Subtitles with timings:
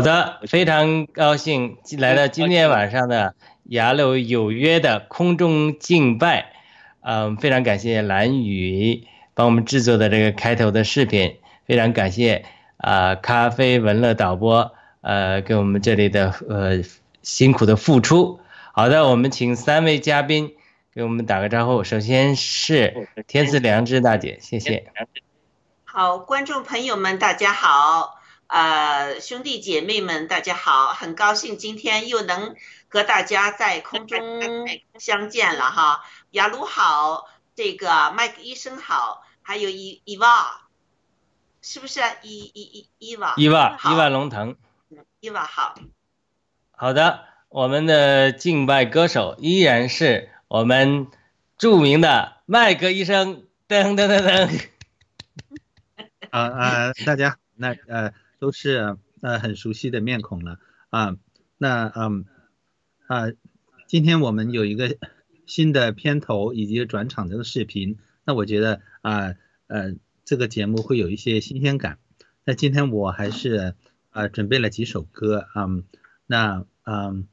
[0.00, 3.34] 好的，非常高兴来到今天晚上的
[3.64, 6.54] 雅鲁有约的空中敬拜，
[7.02, 12.46] 嗯，非常感谢蓝宇帮我们制作的这个开头的视频，非常感谢
[12.78, 16.82] 啊咖啡文乐导播呃给我们这里的呃
[17.20, 18.40] 辛苦的付出。
[18.72, 20.54] 好的，我们请三位嘉宾
[20.94, 24.90] 给我们打个招呼，首先是天赐良知大姐，谢谢。
[25.84, 28.19] 好，观众朋友们，大家好。
[28.50, 30.92] 呃，兄弟姐妹们，大家好！
[30.92, 32.56] 很高兴今天又能
[32.88, 34.18] 和大家在空中
[34.98, 36.02] 相见了哈。
[36.32, 40.62] 雅鲁好，这个麦克医生好，还有伊伊娃，
[41.62, 43.34] 是不是伊伊伊伊娃？
[43.36, 44.56] 伊娃，伊娃龙腾。
[45.20, 45.76] 伊娃好。
[46.72, 51.06] 好的，我们的敬拜歌手依然是我们
[51.56, 53.44] 著名的麦克医生。
[53.68, 54.68] 噔噔噔噔。
[56.30, 58.12] 啊啊，大家那呃。
[58.40, 60.58] 都是呃很熟悉的面孔了
[60.88, 61.16] 啊，
[61.58, 62.24] 那嗯
[63.06, 63.26] 啊，
[63.86, 64.96] 今天我们有一个
[65.46, 69.34] 新的片头以及转场的视频，那我觉得啊
[69.66, 71.98] 呃这个节目会有一些新鲜感。
[72.44, 73.74] 那今天我还是
[74.08, 75.68] 啊准备了几首歌啊，
[76.26, 77.28] 那嗯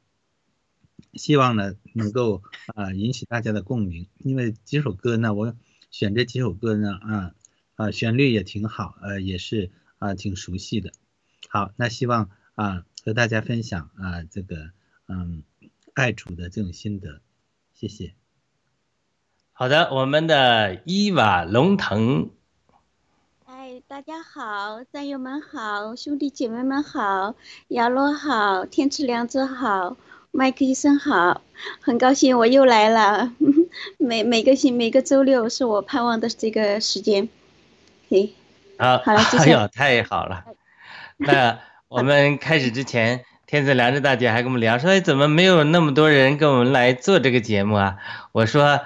[1.13, 2.43] 希望呢能够
[2.75, 5.55] 啊引起大家的共鸣，因为几首歌呢我
[5.89, 7.31] 选这几首歌呢啊
[7.75, 9.71] 啊旋律也挺好，呃也是。
[9.99, 10.91] 啊，挺熟悉的。
[11.49, 14.71] 好，那希望啊和大家分享啊这个
[15.07, 15.43] 嗯
[15.93, 17.21] 爱主的这种心得，
[17.73, 18.13] 谢谢。
[19.53, 22.29] 好的，我们的伊娃龙腾。
[23.45, 27.35] 哎，大家好，战友们好，兄弟姐妹们好，
[27.69, 29.97] 雅罗好，天赐良知好，
[30.31, 31.41] 麦克医生好，
[31.81, 33.33] 很高兴我又来了。
[33.97, 37.29] 每每个星每个周六是我盼望的这个时间，
[38.09, 38.33] 嘿。
[38.79, 39.01] 好，
[39.39, 40.43] 哎呦，太好了！
[41.17, 47.97] 那我们开始之前，天赐良知大姐还跟我们聊说，哎，怎么没有那么多人跟我们来做这个节目啊？
[48.31, 48.81] 我说，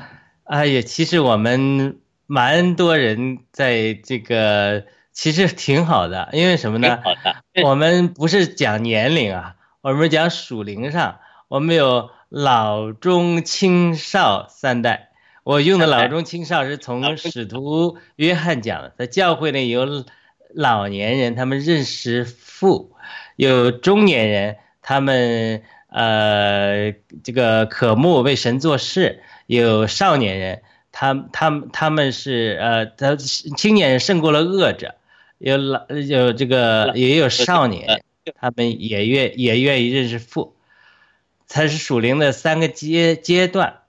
[0.46, 7.00] 哎呀，其实我们蛮多人在这个，其实挺好的，因为什么呢？
[7.04, 11.20] 好的，我们不是讲年龄啊，我们讲属灵上，
[11.50, 15.11] 我们有老中青少三代。
[15.44, 20.06] 我用的老中青少是从使徒约翰讲的，在教会里有
[20.54, 22.92] 老年人，他们认识父；
[23.38, 26.92] 有中年人，他们呃
[27.24, 34.90] 这个渴慕为神做事；有少年人，他他们他们是呃他青年人胜过了恶者；
[35.40, 38.04] 有老有这个也有少年，
[38.40, 40.56] 他们也愿也愿意认识父。
[41.48, 43.80] 才是属灵的三个阶阶段，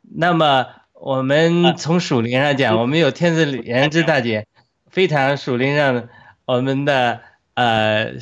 [0.00, 0.68] 那么。
[1.04, 4.46] 我们从属灵上讲，我们有天赐莲之大姐，
[4.90, 6.08] 非常属灵上，
[6.46, 7.20] 我们的
[7.52, 8.14] 呃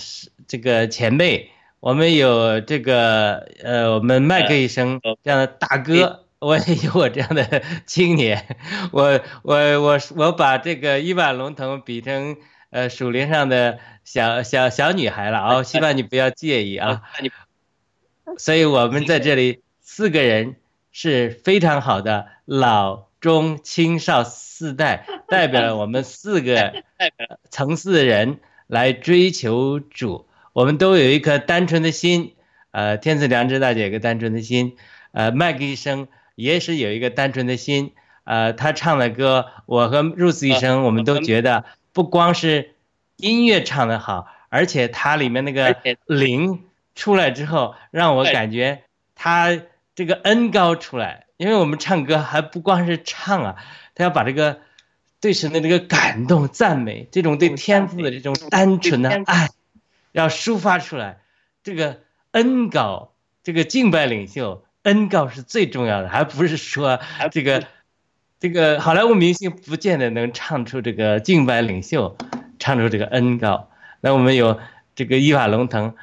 [0.49, 8.57] 这个前辈，我们有这个呃我们麦克医生这样的大哥，我也有我这样的青年，
[8.91, 12.37] 我我我我把这个伊万龙腾比成
[12.71, 17.03] 呃属灵上的小小小女孩了啊，希望你不要介意啊，
[18.39, 20.57] 所以我们在这里四个人。
[20.93, 26.85] 是非常好的老中青少四代， 代表了我们四个
[27.51, 30.27] 层次的人来追求主。
[30.53, 32.35] 我们都有一颗单纯的心，
[32.73, 34.77] 呃，天赐良知大姐一个单纯的心，
[35.13, 41.65] 呃，麦克医生也是有一个单纯的心，呃，他唱的歌，我和 Rose 医生我们都觉得
[41.95, 42.75] 不光是
[43.17, 45.75] 音乐唱得好，而且它里面那个
[46.05, 46.65] 灵
[46.95, 48.83] 出来之后，让我感觉
[49.15, 49.59] 他。
[49.95, 53.57] 这个恩高出来，因为我们唱歌还不光是唱啊，
[53.95, 54.61] 他要把这个
[55.21, 59.51] 对神的这个感动、赞美，这种对天赋的这种单纯的爱，
[60.13, 61.19] 要抒发出来。
[61.63, 62.01] 这个
[62.31, 63.13] 恩高，
[63.43, 66.99] 这个敬拜领袖恩高是最重要的，还不是说
[67.31, 67.67] 这个
[68.41, 72.17] 这个好莱坞明星不见得能唱出这个敬拜领袖，
[72.59, 73.69] 唱出这个恩高。
[74.01, 74.59] 那我们有
[74.95, 75.95] 这个伊瓦龙腾，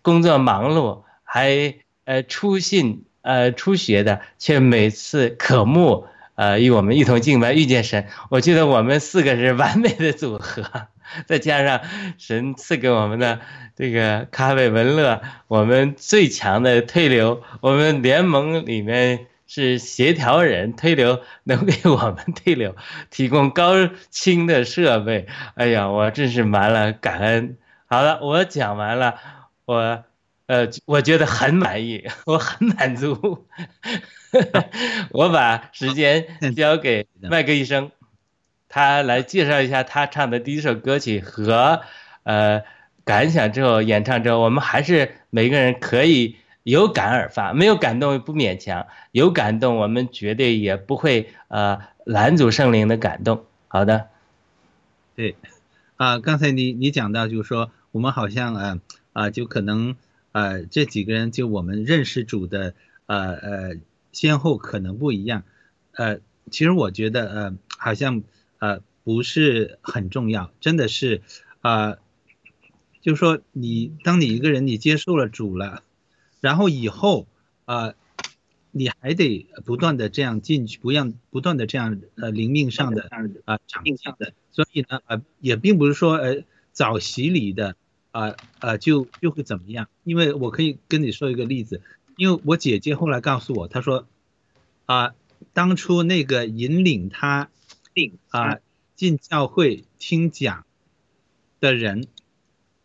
[0.00, 1.74] 工作忙碌，还
[2.04, 3.04] 呃出信。
[3.22, 8.06] 呃，初学的却每次渴慕，呃，与我们一同敬拜，遇见神。
[8.30, 10.88] 我觉得我们四个是完美的组合，
[11.26, 11.80] 再加上
[12.18, 13.40] 神赐给我们的
[13.76, 22.74] 这个咖啡文乐，我们最强的推流，我们联盟里面是协调人，推流能给我们推流
[23.10, 23.74] 提供高
[24.10, 25.26] 清的设备。
[25.54, 27.56] 哎呀，我真是满了感恩。
[27.86, 29.14] 好了，我讲完了，
[29.64, 30.02] 我。
[30.46, 33.46] 呃，我觉得很满意，我很满足。
[35.10, 37.90] 我把时间交给麦克医生，
[38.68, 41.82] 他来介绍一下他唱的第一首歌曲和
[42.22, 42.62] 呃
[43.04, 53.44] 感想之后，演唱之后，我们还是每个人可以有感而发，没有感动不勉强，有感动我们绝对也不会呃拦阻圣灵的感动。
[53.68, 54.08] 好的，
[55.14, 55.36] 对，
[55.96, 58.78] 啊，刚才你你讲到就是说，我们好像啊
[59.12, 59.96] 啊，就可能
[60.32, 62.74] 呃这几个人就我们认识主的
[63.06, 63.76] 呃呃
[64.12, 65.44] 先后可能不一样，
[65.92, 66.18] 呃，
[66.50, 68.22] 其实我觉得呃好像
[68.58, 71.22] 呃不是很重要，真的是
[71.60, 71.96] 啊。
[73.04, 75.82] 就是说，你当你一个人你接受了主了，
[76.40, 77.26] 然后以后
[77.64, 77.94] 啊，
[78.70, 83.08] 你还得不断的这样进去，不让不断的这样呃灵命上的
[83.44, 87.74] 啊长进的，所以呢呃也并不是说呃早洗礼的
[88.12, 91.82] 啊呃就又会怎么样，因为我可以跟你说一个例子，
[92.16, 94.06] 因为我姐姐后来告诉我，她说
[94.86, 95.14] 啊
[95.52, 97.50] 当初那个引领她
[98.30, 98.58] 啊
[98.94, 100.64] 进教会听讲
[101.58, 102.06] 的人。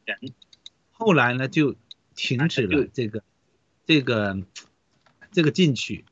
[0.05, 0.33] 人
[0.93, 1.75] 后来呢就
[2.15, 3.21] 停止了这个
[3.85, 4.41] 这个
[5.33, 6.05] 这个进取，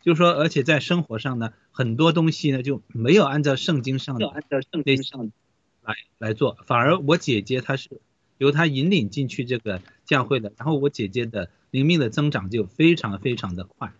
[0.00, 5.32] 就说，而且在生活上呢，很多东西呢就没有按照圣经上的按照圣经上
[5.82, 8.00] 来来做，反而我姐姐她是
[8.38, 13.92] 由他引领进去这个教会的，然后我姐姐的灵命的增长就非常非常的快，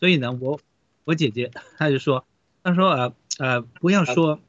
[0.00, 0.60] 所以呢，我
[1.04, 2.26] 我姐姐她就说，
[2.62, 4.40] 她说呃呃不要说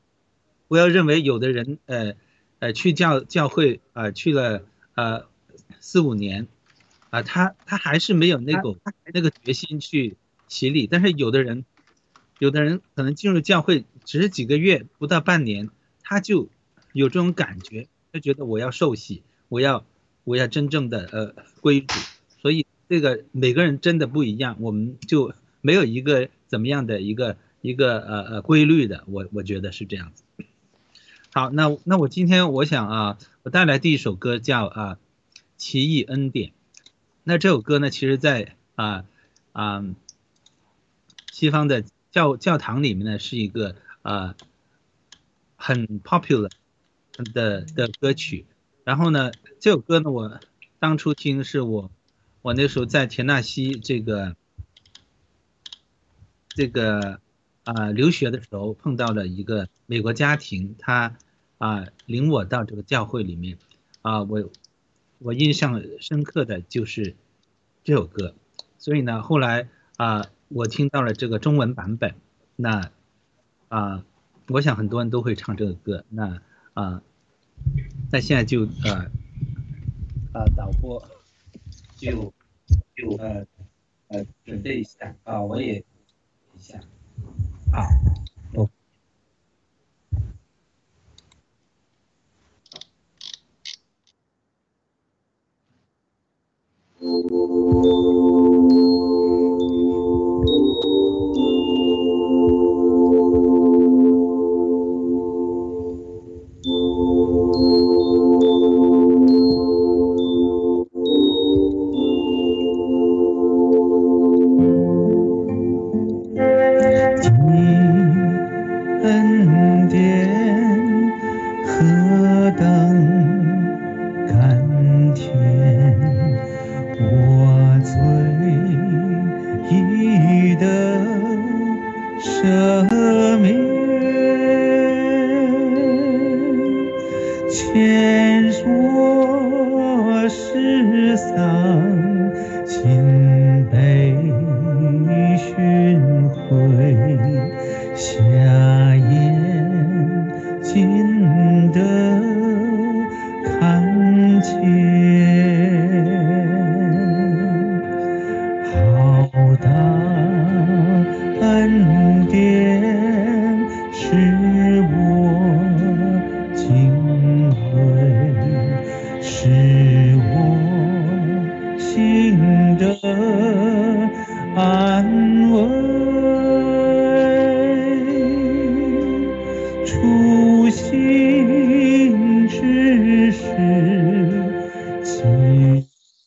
[0.67, 2.13] 不要认为有的人呃。
[2.59, 4.63] 呃，去教教会啊，去了
[4.95, 5.25] 呃
[5.81, 6.47] 四五年，
[7.09, 8.77] 啊，他他还是没有那个
[9.13, 10.15] 那个决心去
[10.47, 10.87] 洗礼。
[10.87, 11.65] 但是有的人，
[12.39, 15.69] 有的人可能进入教会只是几个月，不到半年，
[16.01, 16.47] 他就
[16.93, 19.85] 有这种感觉，他觉得我要受洗，我要
[20.23, 21.99] 我要真正的呃归主。
[22.41, 30.23] 所以这个每个人真的不一样，我们就没有一个怎么样的一个一个呃呃规律的，我我觉得是这样子。
[31.33, 34.93] 好，那那我今天我想啊，我带来第一首歌叫啊
[35.57, 36.49] 《奇异恩典》。
[37.23, 39.05] 那这首歌呢，其实在啊
[39.51, 39.83] 啊
[41.31, 44.35] 西方的教教堂里面呢，是一个啊
[45.55, 46.51] 很 popular
[47.33, 48.45] 的的歌曲。
[48.85, 50.39] 然后呢，这首歌呢，我
[50.79, 51.91] 当初听是我
[52.41, 54.37] 我那时候在田纳西这个
[56.47, 57.19] 这个
[57.65, 61.17] 啊留学的时候碰到了一个美国家庭，他。
[61.57, 63.57] 啊，领我到这个教会里面，
[64.01, 64.49] 啊，我
[65.19, 67.15] 我印象深刻的就是
[67.85, 68.35] 这首歌，
[68.77, 72.15] 所以呢，后来啊，我听到了这个中文版本，
[72.57, 72.91] 那
[73.69, 74.03] 啊，
[74.49, 76.41] 我想很多人都会唱这个歌，那
[76.73, 77.01] 啊，
[78.11, 79.11] 那现在就啊
[80.33, 81.01] 啊导播。
[81.97, 82.33] 就
[82.95, 83.45] 就呃
[84.09, 85.15] 呃准备一下。
[85.23, 85.83] 啊我也
[86.55, 86.79] 一下。
[87.71, 87.87] 啊
[88.53, 88.69] 哦。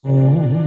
[0.02, 0.57] 哦。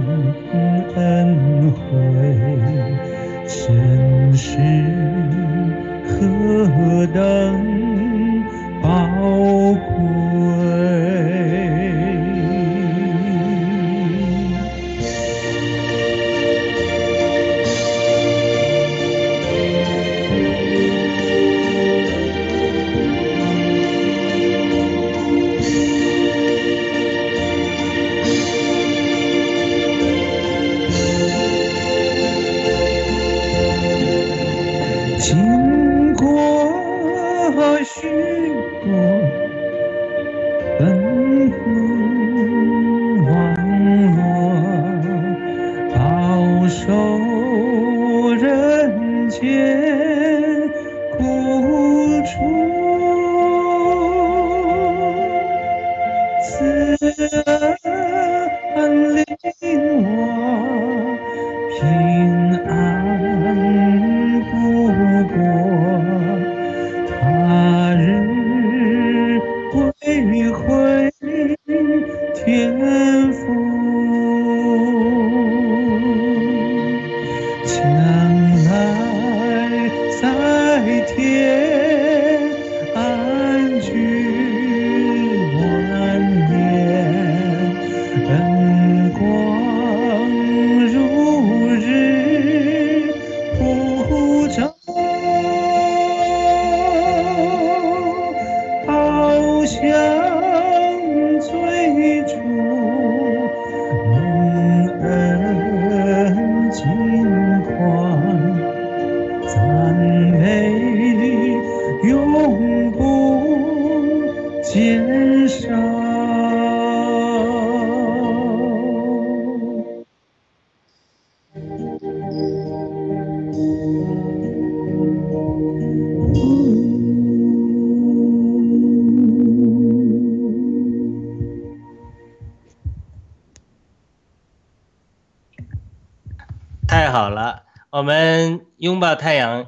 [139.14, 139.66] 太阳。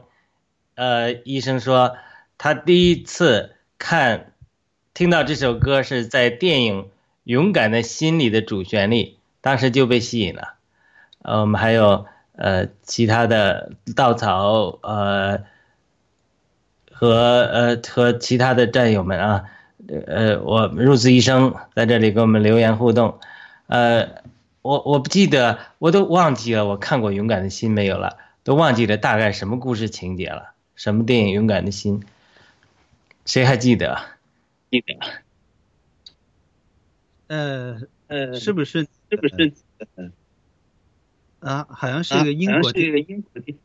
[0.75, 1.97] 呃，医生说
[2.37, 4.33] 他第一次看
[4.93, 6.83] 听到这首歌是在电影
[7.25, 10.55] 《勇敢的心》里的主旋律，当时就被吸引了。
[11.23, 15.45] 呃，我们还有呃其他的稻草呃
[16.91, 19.45] 和呃和其他的战友们啊，
[20.07, 23.19] 呃，我入斯医生在这里给我们留言互动，
[23.67, 24.25] 呃。
[24.65, 32.01] 我我不记得，我都忘记了，我看过《勇敢的心》没有了，都忘记了大概什么故事情节了，什么电影《勇敢的心》，
[33.25, 33.99] 谁还记得？
[34.71, 34.95] 记得。
[37.27, 39.55] 呃呃，是不是是不是？
[41.41, 43.57] 啊，好像是一个英国是一个英国的。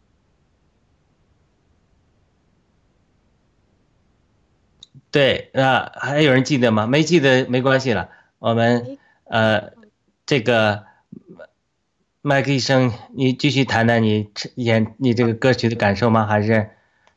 [5.11, 6.87] 对啊，还有人记得吗？
[6.87, 8.09] 没记得没关系了，
[8.39, 9.73] 我们呃
[10.25, 10.87] 这个。
[12.29, 16.27] 麦克医生，你继续谈谈你演你这个歌曲的感受吗？
[16.27, 16.69] 还是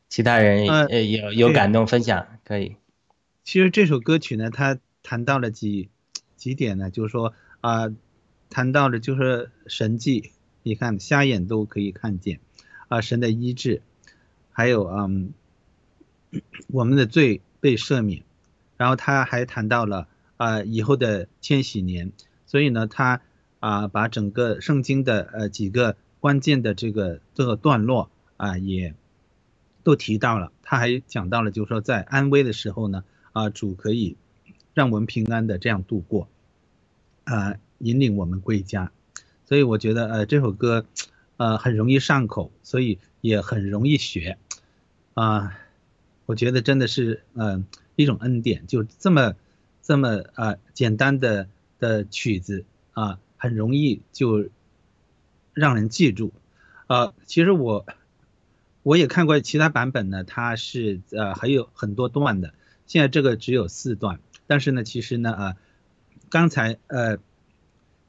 [0.09, 2.77] 其他人呃有有感动分享可以？
[3.43, 5.91] 其实这首歌曲呢，它谈到了几
[6.35, 6.89] 几点呢？
[6.89, 7.95] 就是说啊、呃，
[8.49, 10.31] 谈到了就是神迹，
[10.63, 12.39] 你看瞎眼都可以看见
[12.87, 13.83] 啊、呃，神的医治，
[14.51, 15.31] 还有嗯
[16.69, 18.23] 我们的罪被赦免，
[18.77, 22.11] 然后他还谈到了啊、呃、以后的千禧年，
[22.47, 23.21] 所以呢他。
[23.63, 28.93] 啊，把整个圣经的呃几个关键的这个这个段落啊，也
[29.85, 30.51] 都提到了。
[30.63, 34.17] 他还讲到了，就是说在安危的时候呢，啊，主可以
[34.73, 36.27] 让我们平安的这样度过，
[37.23, 38.91] 啊，引领我们归家。
[39.45, 40.85] 所以我觉得呃这首歌
[41.37, 44.37] 呃很容易上口，所以也很容易学
[45.13, 45.57] 啊。
[46.25, 47.63] 我觉得真的是呃
[47.95, 49.35] 一种恩典，就这么
[49.81, 51.47] 这么啊简单的
[51.79, 53.19] 的曲子啊。
[53.43, 54.47] 很容易就
[55.53, 56.31] 让人记住，
[56.87, 57.85] 呃，其实我
[58.83, 62.53] 我也看过其他版本呢，它是呃还有很多段的，
[62.87, 65.57] 现在这个只有四段，但是呢，其实呢，呃，
[66.29, 67.17] 刚才呃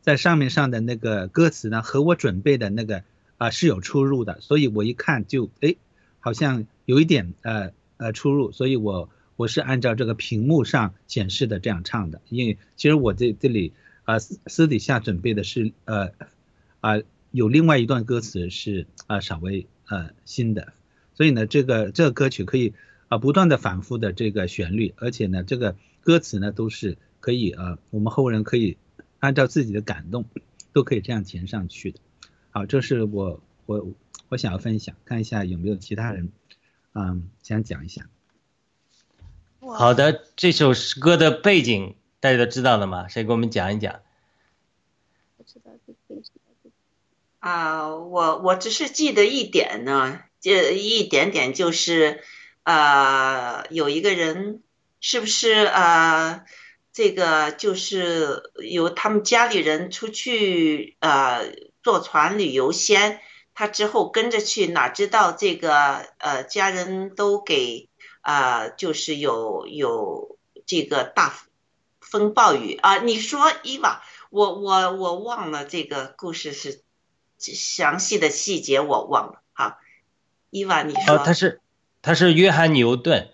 [0.03, 3.03] 在上面上的那个歌词呢，和我准备的那个
[3.37, 5.75] 啊、是有出入的，所以我一看就哎
[6.21, 13.73] 好像有一点呃呃出入，所以我我是按照这个屏幕上显示的这样唱的，因为其实我这这里。
[14.05, 16.13] 啊，私底下准备的是呃，
[16.81, 20.75] 啊，有另外一段歌词是啊稍微呃新的，
[21.15, 22.75] 所以呢，这个这个歌曲可以
[23.09, 28.77] 啊不断的反复的这个旋律，而且呢，这个歌词呢都是可以啊，我们后人可以
[29.21, 30.27] 按照自己的感动，
[30.75, 31.99] 都可以这样填上去的。
[32.51, 33.89] 好，这是我我
[34.29, 36.31] 我想要分享，看一下有没有其他人
[36.93, 38.07] 嗯想讲一下。
[39.61, 41.95] 好的，这首诗歌的背景。
[42.25, 43.07] 大家都知道了吗？
[43.09, 44.01] 谁给我们讲一讲？
[47.39, 52.23] 啊，我我只是记得一点呢，这一点点就是，
[52.63, 54.63] 呃，有一个人
[55.03, 56.47] 是不是呃，
[56.95, 61.53] 这个就是有他们家里人出去呃
[61.83, 63.21] 坐船旅游先，
[63.53, 67.91] 他之后跟着去，哪知道这个呃家人都给
[68.23, 71.35] 啊、呃，就是有有这个大。
[72.15, 72.99] 风暴雨啊！
[72.99, 76.83] 你说伊娃，我我我忘了这个故事是
[77.39, 79.43] 详细的细节，我忘了。
[79.53, 79.79] 好，
[80.51, 81.17] 伊娃，你说。
[81.17, 81.61] 哦，他是
[82.03, 83.31] 他是约翰牛顿，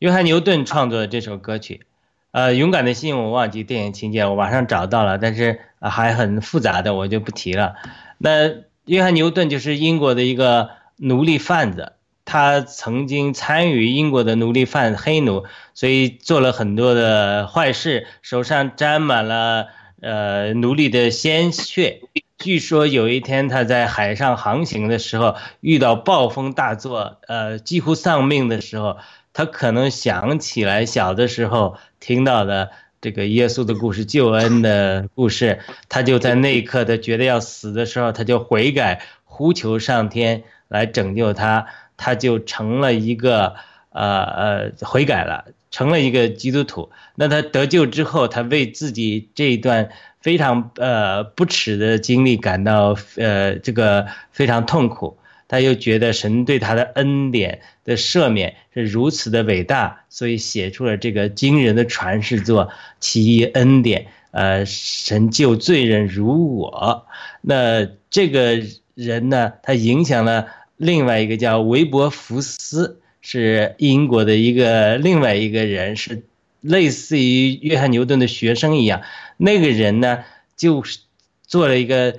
[0.00, 1.86] 约翰牛顿创作的这首歌曲。
[2.32, 7.76] 呃，勇敢的心我忘记电影情节，我马上找到了，但是还很复杂的，我就不提了。
[8.18, 8.50] 那
[8.84, 11.94] 约翰牛顿就是英国的一个奴隶贩子。
[12.30, 19.66] 他曾经参与英国的奴隶贩黑奴，所以做了很多的坏事，手上沾满了
[20.00, 22.02] 呃奴隶的鲜血。
[22.38, 28.98] 据说有一天他在海上航行的时候遇到暴风大作，呃，几乎丧命的时候，
[29.32, 41.66] 他可能想起来小的时候听到的这个耶稣的故事、救恩的故事，他就在那一刻他觉得要死的时候，他就悔改，呼求上天来拯救他，
[42.00, 43.54] 他就成了一个
[43.90, 46.90] 呃呃悔改了，成了一个基督徒。
[47.14, 49.90] 那他得救之后，他为自己这一段。
[50.22, 55.16] 非常呃不耻的经历，感到呃这个非常痛苦。
[55.48, 62.66] 他又觉得神对他的恩典的赦免是如此的伟大，所以写出了这个惊人的传世作
[63.00, 64.02] 《奇异恩典》。
[64.32, 67.06] 呃，神救罪人如我。
[67.40, 68.60] 那这个
[68.94, 70.48] 人呢，他影响了
[70.80, 76.22] 另外一个叫韦伯福斯，是英国的一个另外一个人，是
[76.62, 79.02] 类似于约翰牛顿的学生一样。
[79.36, 80.24] 那个人呢，
[80.56, 81.00] 就是
[81.46, 82.16] 做了一个，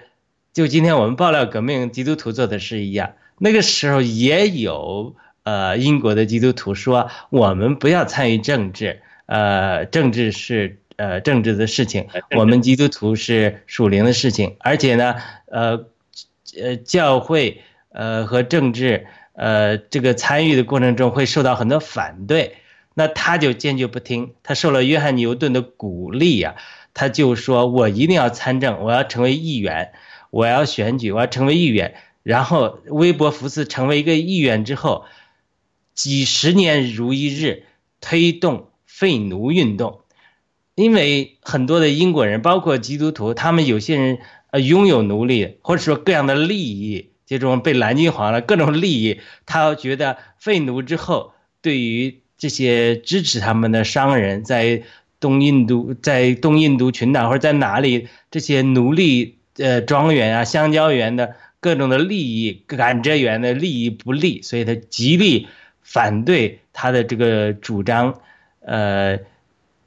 [0.54, 3.14] 就今天我们爆料革命基督徒做的事一样。
[3.40, 14.56] 那个时候也有呃英国的基督徒说，我们不要参与政治，呃，政治是呃政治的事情，我们基督徒是属灵的事情。
[14.60, 15.16] 而且呢，
[15.48, 15.88] 呃，
[16.62, 17.64] 呃，教会
[17.94, 22.58] 呃和政治呃这个参与的过程中会受到很多反对，
[22.94, 26.56] 那他就坚决不听，他受了约翰牛顿的鼓励呀。
[26.94, 29.94] 他就说：“我一定要参政，我要成为议员，
[30.30, 35.06] 我要选举，我要成为议员。”然后，威伯福斯成为一个议员之后，
[35.96, 37.64] 几十年如一日
[38.02, 40.02] 推动废奴运动，
[40.76, 44.20] 因为很多的英国人，包括基督徒，他们有些人
[44.52, 54.84] 呃拥有奴隶，或者说各样的利益，这种被蓝金黄了各种利益，他觉得废奴之后，对于这些支持他们的商人，在
[55.20, 65.48] 东印度在东印度群岛或者在哪里，这些奴隶呃庄园啊、香蕉园的各种的利益、甘蔗园的利益不利，所以他极力
[65.82, 68.20] 反对他的这个主张，
[68.60, 69.20] 呃，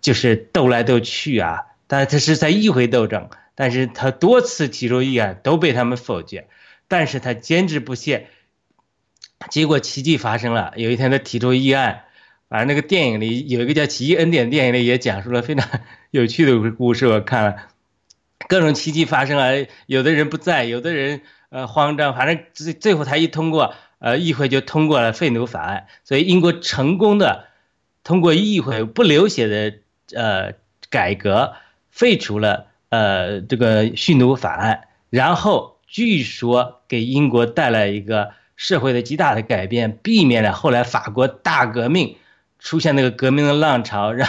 [0.01, 1.61] 就是斗来斗去啊。
[1.87, 6.47] 但他是在议会斗争，但是他多次提出议案都被他们否决，
[6.95, 8.29] 但是他坚持不懈。
[9.51, 12.05] 结果奇迹发生了，有一天他提出议案。
[12.49, 15.69] 反正那个电影里有一个叫《奇异恩典》电影里也讲述了非常
[16.13, 17.57] 有趣的故事，我看了，
[18.49, 27.49] 各种奇迹发生了，有的人不在，有的人呃慌张，反正最最后他一通过，呃议会就通过了废奴法案，所以英国成功的
[28.05, 29.79] 通过议会不流血的
[30.15, 30.53] 呃
[30.91, 31.55] 改革，
[31.91, 42.17] 废除了呃这个蓄奴法案，然后据说给英国带来一个社会的极大的改变，避免了后来法国大革命。
[42.59, 44.29] 出现那个革命的浪潮，让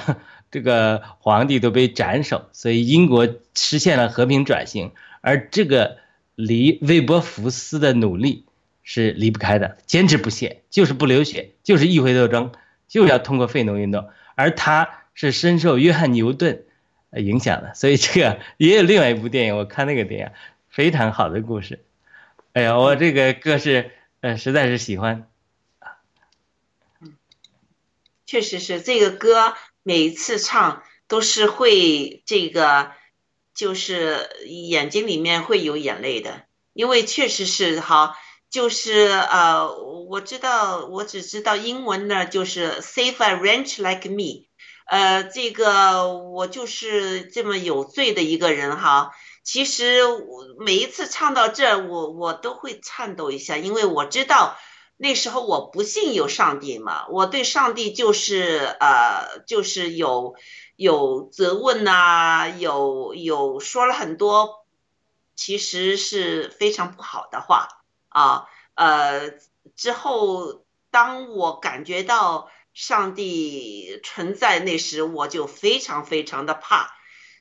[0.51, 4.91] 这个皇帝都被斩首，所以英国实现了和平转型。
[5.21, 5.97] 而这个
[6.35, 8.45] 离威伯福斯的努力
[8.83, 12.51] 是离不开的，坚持不懈，就是不流血，就是议会斗争，
[12.87, 14.07] 就要通过废奴运动。
[14.35, 16.61] 而他是深受约翰牛顿
[17.13, 20.27] 影响的，所以这个也有另外一部电影，我看那个电影
[20.75, 21.85] 非常好的故事。
[22.51, 25.29] 哎呀，我这个歌是呃，实在是喜欢。
[28.25, 32.91] 确实是这个歌，每一次唱都是会这个，
[33.53, 38.17] 就是眼睛里面会有眼泪的，因为确实是哈，
[38.49, 39.77] 就是呃，
[40.09, 44.47] 我知道，我只知道英文呢，就是 Save a wretch like me，
[44.87, 49.11] 呃，这个我就是这么有罪的一个人哈。
[49.45, 54.57] 其实我每一次唱到这，我我都会颤抖一下，因为我知道。
[54.97, 60.35] 那时候我不信有上帝嘛，我对上帝就是呃，就是有
[60.77, 64.65] 有责问呐，有有说了很多，
[65.35, 67.67] 其实是非常不好的话
[68.07, 68.45] 啊。
[68.75, 69.31] 呃，
[69.75, 76.93] 之后当我感觉到上帝存在那时，我就非常非常的怕，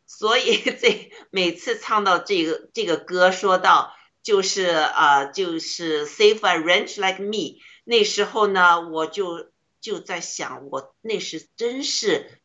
[0.06, 3.94] 所以 这每次唱到这个这个歌，说到。
[4.24, 7.58] 就是啊，就是 save a ranch like me。
[7.84, 9.50] 那时候呢，我就
[9.82, 12.40] 就在想，我那时真是，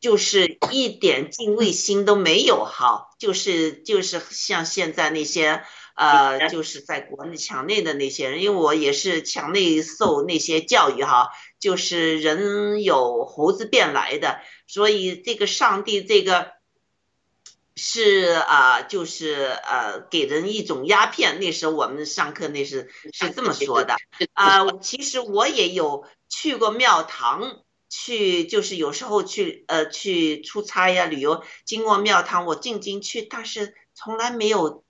[0.00, 3.10] 就是一点敬畏心都没有哈。
[3.20, 5.62] 就是就是像现在那些
[5.94, 11.28] 呃，就是在国内墙内的那些人，因为我也是墙内受那些教育哈，
[11.60, 16.57] 就是人有猴子变来的，所以这个上帝这个。
[17.78, 21.38] 是啊，就是呃，给人一种鸦片。
[21.38, 23.96] 那时候我们上课那是是这么说的
[24.32, 24.70] 啊。
[24.82, 34.84] 其实我也有去过庙堂，去就是有时候去呃去出差呀旅游，经过庙堂我进进去，但是从来没有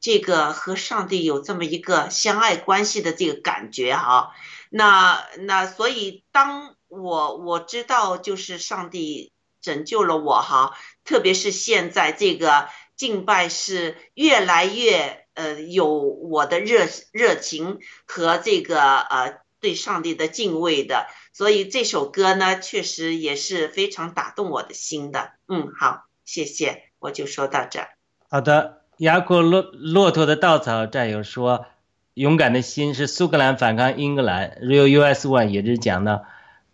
[0.00, 4.30] 这个和上帝有这么一个相爱关系的这个感觉哈。
[4.70, 21.06] 那那所以当我我知道就是上帝拯救了我哈，特别是现在这个敬拜是越来越呃有我的热热情和这个呃对上帝的敬畏的。
[21.32, 25.32] 所以这首歌呢，确实也是非常打动我的心的。
[25.46, 27.90] 嗯，好，谢谢，我就说到这儿。
[28.28, 31.66] 好的，雅库骆骆驼的稻草战友说，
[32.14, 36.24] 勇敢的心是苏格兰反抗英格兰，Real US One 也是讲的，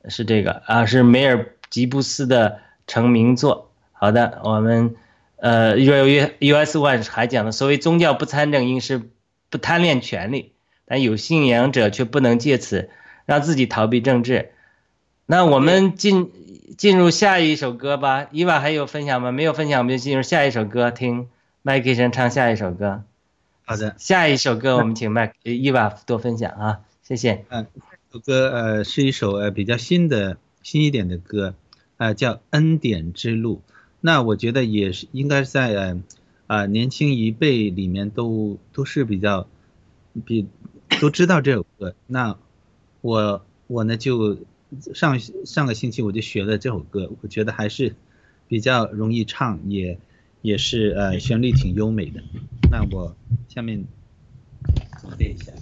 [0.09, 3.70] 是这个啊，是梅尔吉布斯的成名作。
[3.92, 4.97] 好的，我们
[5.37, 9.03] 呃，Real US One 还讲了，所谓宗教不参政，应是
[9.51, 10.53] 不贪恋权力，
[10.85, 12.90] 但有信仰者却不能借此
[13.25, 14.53] 让自己逃避政治。
[15.27, 16.31] 那我们进
[16.77, 18.27] 进入下一首歌吧。
[18.31, 19.33] 伊娃还有分享吗？
[19.33, 21.29] 没有分享，我们就进入下一首歌，听
[21.62, 23.05] 麦克生唱下一首歌。
[23.64, 27.47] 好的，下一首歌我们请麦伊娃多分享啊，谢谢。
[27.49, 27.66] 嗯，
[28.11, 31.55] 这首歌呃是一首呃比较新的新一点的歌，
[31.97, 33.63] 呃叫《恩典之路》。
[34.01, 36.03] 那我觉得也是应该在呃
[36.47, 39.49] 啊年轻一辈里面都都是比较
[40.25, 40.47] 比
[41.01, 41.95] 都知道这首歌。
[42.07, 42.37] 那
[43.01, 44.39] 我我呢就。
[44.93, 47.95] 上上个星期我就学了这首歌，我觉得还是
[48.49, 50.01] 比较容易唱，也
[50.43, 52.25] 也是呃旋律挺优美的。
[52.73, 53.15] 那我
[53.49, 53.85] 下面
[55.17, 55.53] 练一下。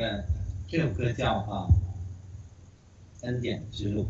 [0.00, 0.24] 对
[0.66, 1.68] 这首歌叫啊
[3.12, 4.08] 三点之路。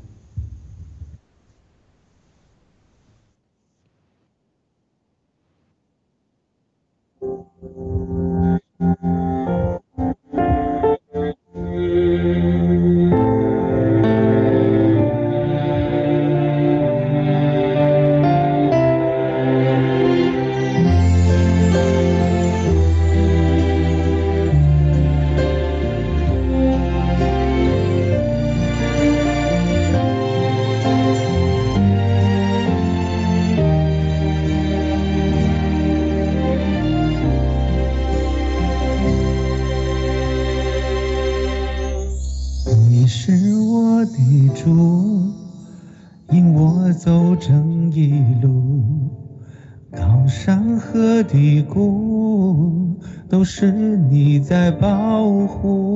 [54.50, 55.89] 在保护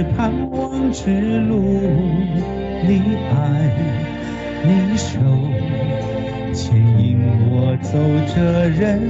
[0.00, 1.10] 是盼望之
[1.40, 3.70] 路你爱
[4.64, 5.20] 你手
[6.54, 7.98] 牵引我走
[8.34, 9.09] 着人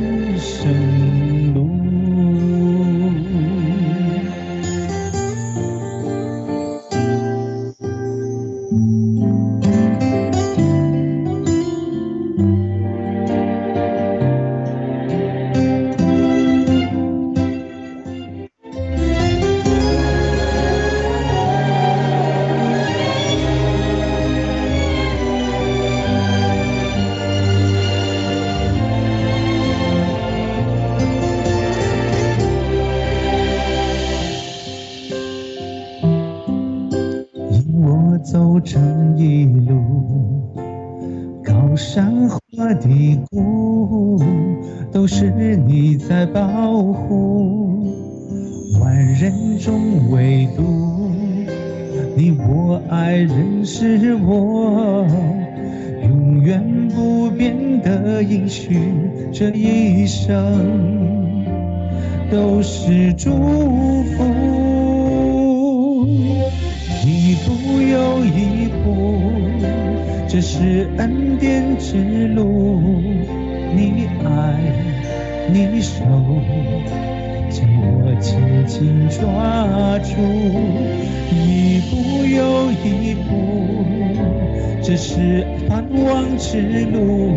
[86.21, 86.61] 盼望之
[86.93, 87.33] 路，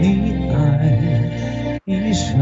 [0.00, 0.56] 你爱
[1.84, 2.32] 一手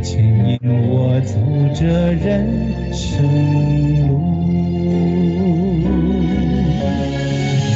[0.00, 1.34] 牵引我走
[1.74, 2.46] 这人
[2.92, 3.24] 生
[4.06, 4.10] 路。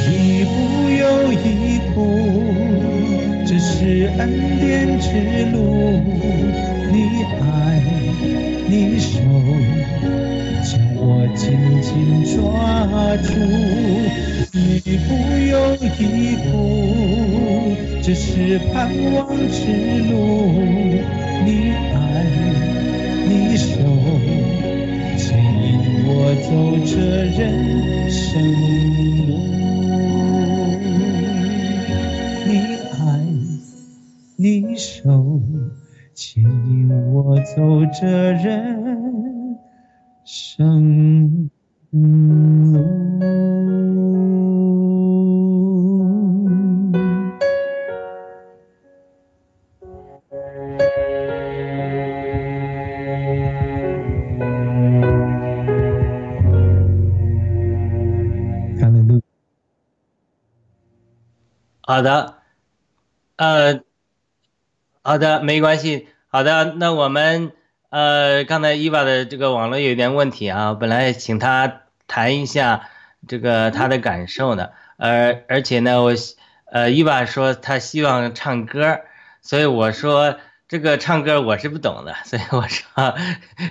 [0.09, 0.13] 一
[0.45, 0.55] 步
[0.89, 1.45] 又一
[1.93, 1.97] 步，
[3.45, 4.21] 这是恩
[4.61, 5.07] 典之
[5.51, 5.57] 路。
[6.93, 6.95] 你
[7.41, 7.43] 爱，
[8.69, 9.19] 你手，
[10.63, 12.37] 将我紧紧抓
[13.17, 13.27] 住。
[18.07, 19.67] 这是盼望之
[20.09, 20.15] 路。
[21.43, 22.23] 你爱，
[23.27, 23.83] 你守，
[25.17, 26.47] 牵引我走
[26.85, 26.95] 这
[27.35, 28.41] 人生
[29.27, 29.35] 路。
[32.47, 32.49] 你
[32.95, 33.03] 爱，
[34.37, 35.41] 你守，
[36.13, 39.57] 牵引我走这人
[40.23, 41.49] 生
[41.91, 42.56] 路。
[61.87, 62.39] 好的，
[63.37, 63.79] 呃，
[65.03, 66.09] 好的，没关系。
[66.27, 67.53] 好的，那我们
[67.87, 72.89] 呃，刚才伊娃的这个网络有点问题啊，本来请他谈一下
[73.25, 76.13] 这个他的感受呢，而而且呢，我
[76.65, 78.99] 呃，伊娃说他希望唱歌，
[79.41, 83.15] 所以我说这个唱歌我是不懂的，所以我说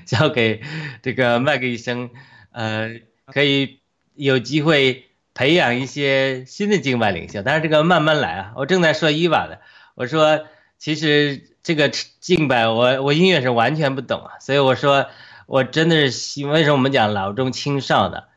[0.07, 0.63] 交给
[1.03, 2.09] 这个麦克医生，
[2.53, 3.81] 呃，可以
[4.15, 5.06] 有机会
[5.37, 8.53] 培养一些新的敬拜领袖，但是这个慢慢来啊。
[8.57, 9.61] 我正在说伊娃的，
[9.94, 10.46] 我说
[10.79, 15.09] 其实这个敬拜我我音乐是完全不懂啊，所以我说
[15.44, 18.29] 我真的是希为什么我们讲老中青少的，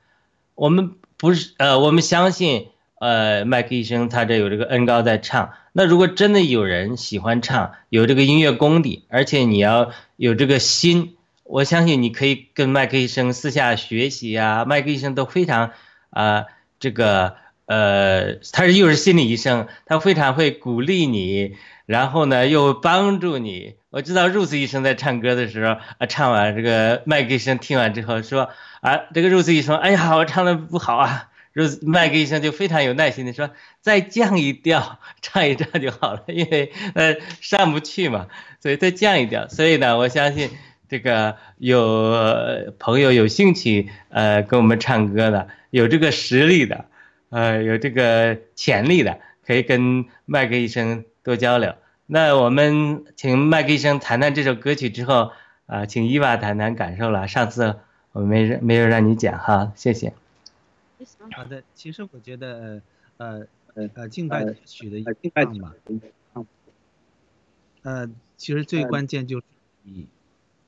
[0.56, 2.68] 我们不是呃我们相信
[3.00, 15.72] 呃麦克医生他这有这个恩高在唱，那如果真的有人喜欢唱，有这个音乐功底，而且你要有这个心，我相信你可以跟麦克医生私下学习啊，麦克医生都非常
[16.10, 16.46] 啊、
[16.80, 23.76] 这个呃，他是又是心理医生，他非常会鼓励你，然后呢又帮助你。
[23.92, 28.50] 我知道 Rose 医生在唱歌的时候，啊，唱完这个麦克医生听完之后说，
[28.82, 31.30] 啊，这个 Rose 医生，哎呀，我唱的不好啊。
[31.56, 33.50] Rose 麦克医生就非常有耐心的说，
[33.82, 38.28] 再降一调， 唱一唱就好了，因为呃上不去嘛，
[38.62, 39.48] 所以再降一调。
[39.48, 40.52] 所以呢，我相信
[40.90, 46.86] 这个有呃朋友有兴趣呃跟我们唱歌的，有这个实力的。
[47.32, 51.76] 呃，有这个潜力的，可以跟麦克医生多交流。
[52.08, 55.32] 那我们请麦克医生谈谈这首歌曲之后，
[55.68, 57.28] 啊、请伊娃谈谈感受了。
[57.28, 57.76] 上次
[58.14, 60.12] 我没没有让你讲哈，谢谢。
[61.34, 62.82] 好的，其实我觉得
[63.18, 65.74] 呃呃呃敬拜歌曲的一唱嘛，
[67.84, 69.46] 呃，其实最关键就是
[69.84, 70.08] 你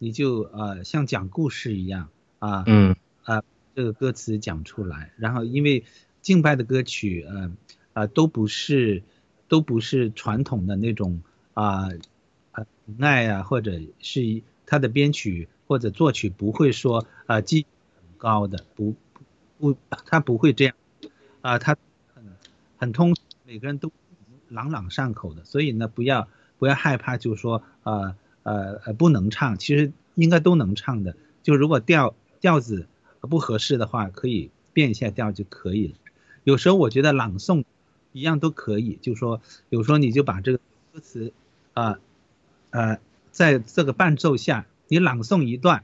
[0.02, 2.10] 你就呃像讲故事一样
[2.40, 2.96] 啊，嗯。
[3.24, 3.44] 啊
[3.76, 5.86] 这个歌词讲出来，然后因为
[6.22, 7.52] 敬拜的歌曲，呃
[7.94, 9.04] 呃都不是
[9.48, 11.22] 都不是传统的那种
[11.54, 11.88] 啊
[12.52, 12.66] 啊
[13.00, 18.96] 爱啊，或者是它的编曲或者作曲不会说啊技很高的，不
[19.60, 20.76] 不他不会这样。
[21.42, 21.78] 啊，他
[22.16, 22.24] 很
[22.78, 23.92] 很通，每个人都
[24.50, 32.88] 朗朗上口的，所以呢不要不要害怕，就是说呃呃呃不能唱，其实应该都能唱的，就如果调调子。
[33.30, 35.94] 不合适的话，可以变一下调就可以了。
[36.44, 37.66] 有时候我觉得朗诵
[38.14, 40.60] 一样都可以，就说有时候你就把这个
[40.92, 41.32] 歌词
[41.74, 42.00] 啊
[42.72, 42.98] 呃
[43.30, 45.84] 在这个伴奏下，你朗诵一段，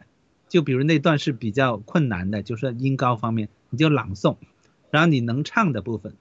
[0.50, 4.38] 就比如那段是比较困难的，就是音高方面，你就朗诵，
[4.90, 6.16] 然后你能唱的部分，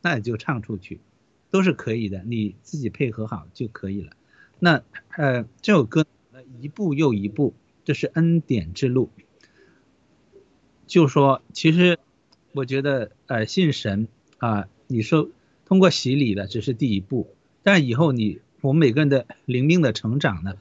[0.00, 0.98] 那你就唱出去，
[1.50, 4.12] 都是可以的，你自己配合好就可以了。
[4.58, 4.82] 那
[5.16, 6.06] 呃这首歌
[6.60, 9.10] 一步又一步，这是恩典之路。
[10.86, 11.98] 就说，其实
[12.52, 14.06] 我觉得，呃，信神
[14.38, 15.30] 啊，你说
[15.64, 20.56] 通过洗礼的只是第一步，但以后你我们每个人的灵命的成长呢，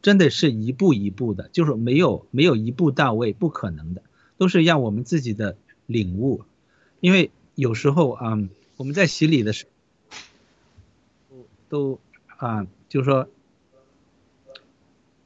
[0.00, 4.02] 真的是一步一步的，就是没有没有一步到位，不可能的，
[4.38, 6.44] 都是要我们自己的领悟。
[7.00, 8.38] 因为有时候啊、
[8.76, 9.66] 我们在洗礼的时
[11.28, 11.36] 候，
[11.68, 12.00] 都
[12.36, 13.28] 啊，就是说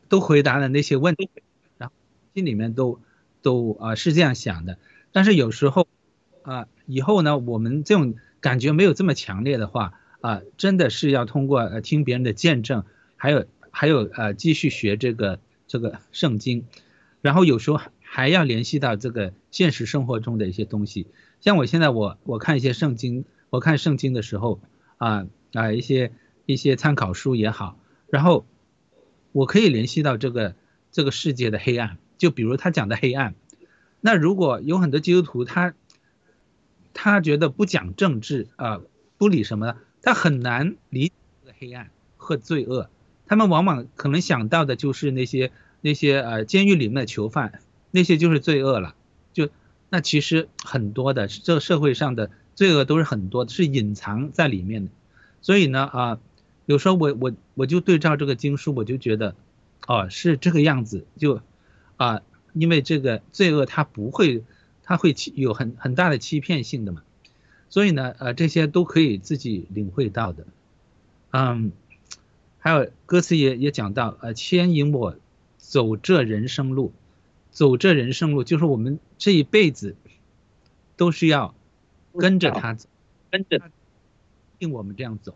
[0.08, 1.30] 都回答了那些问题，
[1.76, 1.94] 然后
[2.34, 3.00] 心里面都。
[3.40, 4.78] 都啊、呃、是这样想的，
[5.12, 5.86] 但是有时候
[6.42, 16.66] 啊、呃、以后呢，我们这种感觉没有这么强烈的话啊、呃，真的是要通过呃听别人的见证，还有还有呃继续学这个这个圣经，
[17.22, 21.06] 然后有时候还要联系到这个现实生活中的一些东西，
[21.40, 24.60] 像我现在我我看一些圣经，我看圣经的时候
[24.96, 26.10] 啊啊一些
[26.44, 27.78] 一些参考书也好，
[28.10, 28.44] 然后
[29.38, 30.56] 我可以联系到这个
[30.90, 33.36] 这个世界的黑暗，就比如他讲的黑暗，
[34.00, 35.74] 那如果有很多基督徒他
[36.92, 38.80] 他觉得不讲政治啊，
[39.16, 41.12] 不理什么的，他很难理
[41.60, 42.90] 黑暗和罪恶，
[43.26, 47.60] 他们往往可能想到的就是那些那些呃监狱里面的囚犯，
[47.92, 48.96] 那些就是罪恶了。
[49.32, 49.50] 就
[49.88, 54.90] 那其实很多的这个社会上的罪恶都是很多，是隐藏在里面的。
[55.42, 56.18] 所以呢啊，
[56.68, 59.34] 有时候我我我就对照这个经书，我就觉得
[59.86, 61.40] 哦是这个样子，就
[61.96, 62.20] 啊
[62.52, 64.44] 因为这个罪恶它不会，
[64.82, 67.02] 它会有很很大的欺骗性的嘛。
[67.70, 70.44] 所以呢呃这些都可以自己领会到的。
[71.30, 71.72] 嗯，
[72.58, 75.16] 还有歌词也也讲到，呃，牵引我
[75.56, 76.92] 走这人生路，
[77.50, 79.96] 走这人生路，就是我们这一辈子
[80.98, 81.54] 都是要
[82.12, 82.90] 跟着他走，
[83.30, 83.62] 跟着
[84.58, 85.34] 令我们这样走。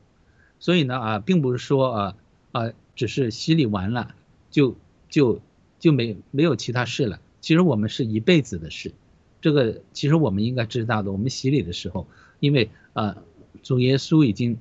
[0.62, 2.16] 所以呢，啊，并不是说啊
[2.52, 4.14] 啊，只是洗礼完了
[4.50, 4.76] 就
[5.10, 5.42] 就
[5.78, 7.20] 就没没有其他事了。
[7.42, 8.94] 其实我们是一辈子的事，
[9.42, 11.12] 这个其实我们应该知道的。
[11.12, 12.06] 我们洗礼的时候，
[12.40, 13.18] 因为啊，
[13.62, 14.58] 主耶稣已经。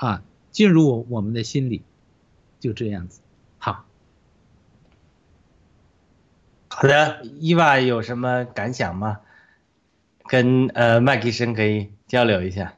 [0.00, 1.82] 啊，进入我们的心里，
[2.60, 3.20] 就这样子。
[3.58, 3.84] 好，
[6.68, 9.18] 好的，伊娃有什么感想吗？
[10.28, 12.77] 跟呃麦克生可以交流一下。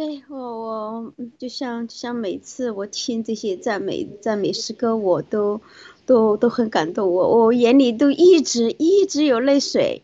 [0.00, 5.60] 对我，我就像就像每次我听这些赞美赞美诗歌，我都
[6.06, 10.02] 都都很感动，我我眼里都一直一直有泪水。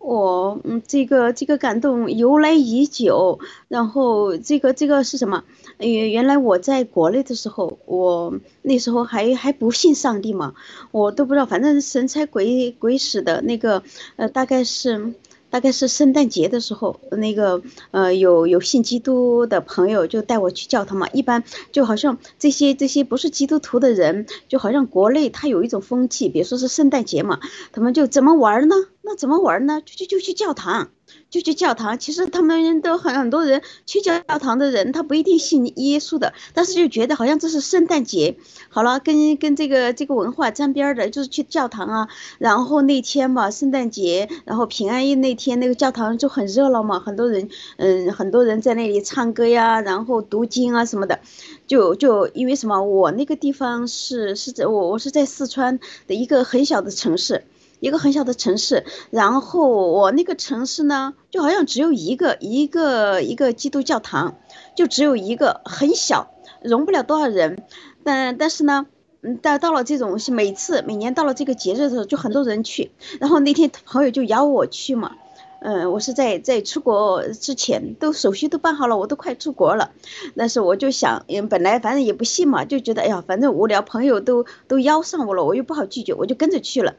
[0.00, 5.44] 我嗯，这个这个感动由来已久，然后这个这个是什么？
[5.78, 10.54] 原原来我在国内的时候，我那时候还还不信上帝嘛，
[10.90, 13.84] 我都不知道，反正神差鬼鬼使的那个，
[14.16, 15.14] 呃，大概是。
[15.56, 21.08] 大概是圣诞节的时候，那个呃有有信基督的朋友就带我去教堂嘛。
[21.14, 27.40] 一般就好像这些这些不是基督徒的人，就好像国内他有一种风气，比如说是圣诞节嘛，
[27.72, 28.74] 他们就怎么玩呢？
[29.00, 29.80] 那怎么玩呢？
[29.80, 30.90] 就就就去教堂。
[31.28, 38.36] 就去教堂，其实他们都很很多人去教堂的人，他不一定信耶稣的，但是就觉得好像这是圣诞节，
[38.68, 42.08] 好了，跟跟这个这个文化沾边的，就是去教堂啊。
[42.38, 51.20] 然后那天嘛，圣诞节，然后平安夜那天，那个教堂就很热闹嘛，很多人，嗯，很多人在那里唱歌呀，然后读经啊什么的，
[51.66, 57.44] 就就因为什么，我那个地方是是在我我是在四川的一个很小的城市。
[57.80, 64.36] 一个很小的城市，然后我那个城市呢，就好像只有一个一个一个基督教堂，
[64.74, 66.30] 就只有一个很小，
[66.62, 67.62] 容不了多少人。
[68.02, 68.86] 但但是呢，
[69.20, 72.92] 嗯，到到了这种每次每年到了这个节日的时候，就很多人去。
[73.20, 75.16] 然后那天朋友就邀我去嘛，
[75.60, 79.90] 嗯，我是在在出国之前都手续都办好了，我都快出国了。
[80.36, 86.94] 但是我就想，嗯，本来反正也不信嘛，就觉得哎呀，反正无聊，朋友都都邀上我了，我又不好拒绝，我就跟着去了。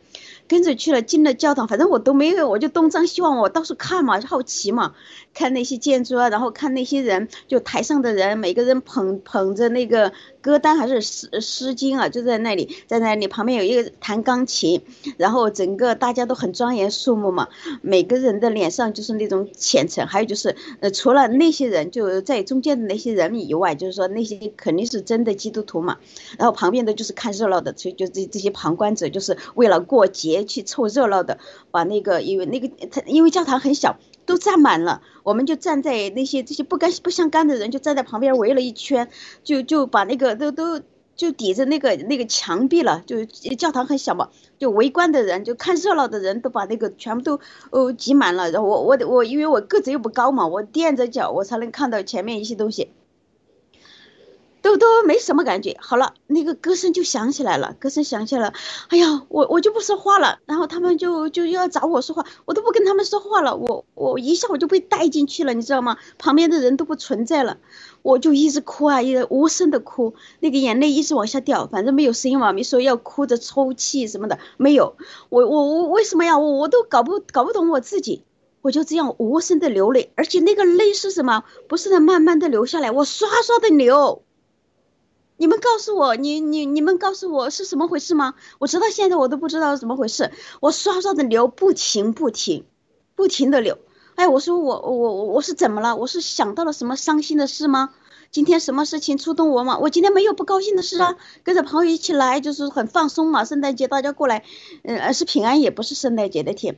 [0.47, 4.93] 跟着去了，进了教堂，反正我都没有，我就东张西望，我到处看嘛，好奇嘛，
[5.33, 14.81] 看那些建筑啊，然后看那些人，就台上的人，每个人捧捧着那个歌单还是诗诗经啊，就在那里，在那里旁边有一个弹钢琴，
[15.17, 17.49] 然后整个大家都很庄严肃穆嘛，
[17.81, 25.97] 每个人的脸上就是那种虔诚，还有就是，呃，除了那些人就在中间的那些人以外，就是说那些肯定是真的基督徒嘛，
[26.37, 30.36] 然后旁边的就是看热闹的，所以就这这些旁观者就是为了过节。
[30.43, 31.39] 去凑热闹的，
[31.71, 39.09] 把那个因为那个他因为教堂很小，都站满了，我们就站在那些这些不干不相干的人就站在旁边围了一圈，
[39.43, 40.81] 就就把那个都都
[41.15, 44.29] 就抵着那个那个墙壁了，就教堂很小嘛，
[44.59, 47.39] 就围观的人就看热闹的人都把那个全部都
[47.71, 52.91] 哦挤满了，然后我我我因为我个子又不高嘛，我垫着脚我才能看到前面一些东西。
[54.67, 55.77] 都都没什么感觉。
[55.79, 58.53] 好了，那个歌声就响起来了，歌声响起来了。
[58.89, 63.55] 哎呀，我我就不说话了，然后他们就就要找我说话，我都不跟他们说话了。
[63.55, 65.97] 我我一下我就被带进去了，你知道吗？
[66.17, 67.57] 旁边的人都不存在了，
[68.01, 74.97] 我就一直哭啊，一直无声的哭，那个眼泪一直往下掉，反正没有声音嘛，没说要哭着抽泣什么的，没有。
[75.29, 76.37] 我我我为什么呀？
[76.37, 78.23] 我我都搞不搞不懂我自己，
[78.61, 81.45] 我就这样无声的流泪，而且那个泪是什么？
[81.69, 84.23] 不是在慢慢的流下来，我刷刷的流。
[85.37, 88.33] 你们告诉我，你你你们告诉我是什么回事吗？
[88.59, 90.31] 我直到现在我都不知道怎么回事。
[90.59, 92.65] 我刷刷的流，不停不停，
[93.15, 93.77] 不停的流。
[94.15, 95.95] 哎，我说我我我我是怎么了？
[95.95, 97.93] 我是想到了什么伤心的事吗？
[98.31, 99.77] 今天什么事情触动我吗？
[99.77, 101.15] 我今天没有不高兴的事啊。
[101.43, 103.45] 跟着朋友一起来，就是很放松嘛。
[103.45, 104.43] 圣诞节大家过来，
[104.83, 106.77] 嗯，是平安，也不是圣诞节那天。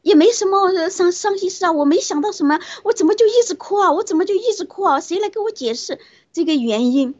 [0.00, 3.92] 也没什么伤伤心事啊，我没想到什么，我怎么就一直哭啊？
[3.92, 5.00] 我怎么就一直哭啊？
[5.00, 6.00] 谁来给我解释
[6.32, 7.14] 这个原因？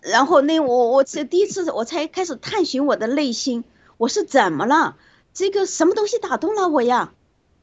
[0.00, 3.64] 然后那我我这第一次我才开始探寻我的内心，
[3.98, 4.96] 我是怎么了？
[5.32, 7.12] 这个什么东西打动了我呀？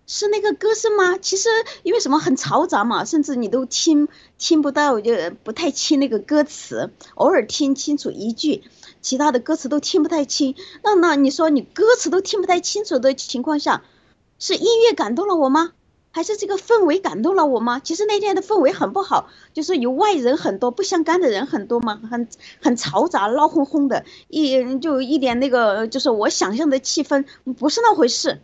[0.09, 1.17] 是那个歌声吗？
[1.17, 1.49] 其实
[1.83, 4.07] 因为什么很嘈杂嘛，甚至你都听
[4.37, 5.11] 听不到，就
[5.43, 8.63] 不太清那个歌词，偶尔听清楚一句，
[9.01, 10.55] 其他的歌词都听不太清。
[10.81, 13.83] 那那你说你歌词都听不太清楚的情况下，
[14.39, 15.73] 是音乐感动了我吗？
[16.17, 17.79] 还是这个氛围感动了我吗？
[17.79, 22.27] 其实那天的氛围很不好，就是有外人很多，不相干的人很多嘛，很
[22.59, 27.25] 很嘈杂，闹哄哄的，一就一点那个就是我想象的气氛
[27.59, 28.41] 不是那回事。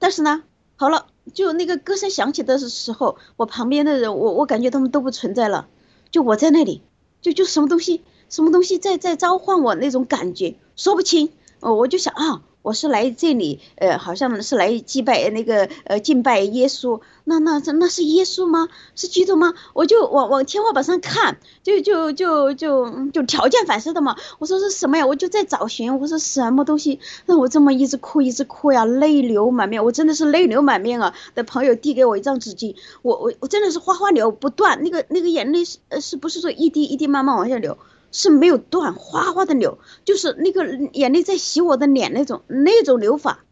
[0.00, 0.42] 但是呢。
[0.74, 5.68] 好了，就那个歌声响起的时候，我旁边的人，我我感觉他们都不存在了，
[6.10, 6.82] 就我在那里，
[7.20, 12.42] 就就什么东西，什么东西在在召唤我那种感觉，说不清，我就想啊。
[12.62, 17.00] 我是来这里，呃，好像是来祭拜那个，呃，敬拜耶稣。
[17.24, 18.68] 那那这那是耶稣吗？
[18.94, 19.54] 是基督吗？
[19.74, 24.16] 我就往往天花板上看，就就就就就条件反射的嘛。
[24.38, 25.06] 我说是什么呀？
[25.06, 29.84] 我就在找寻，我说什么东西让我这么一直哭一直哭呀，泪流满面。
[29.84, 31.14] 我真的是泪流满面啊！
[31.34, 37.76] 的朋友递给我一张纸巾，我我我真的是哗哗流不断，那个那个眼泪是呃是不是说一滴一滴慢慢往下流？
[38.12, 43.44] 是没有断，哗哗的流，就是那个眼泪在洗我的脸那种那种流法，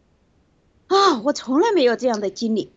[0.87, 2.71] 啊，我从来没有这样的经历。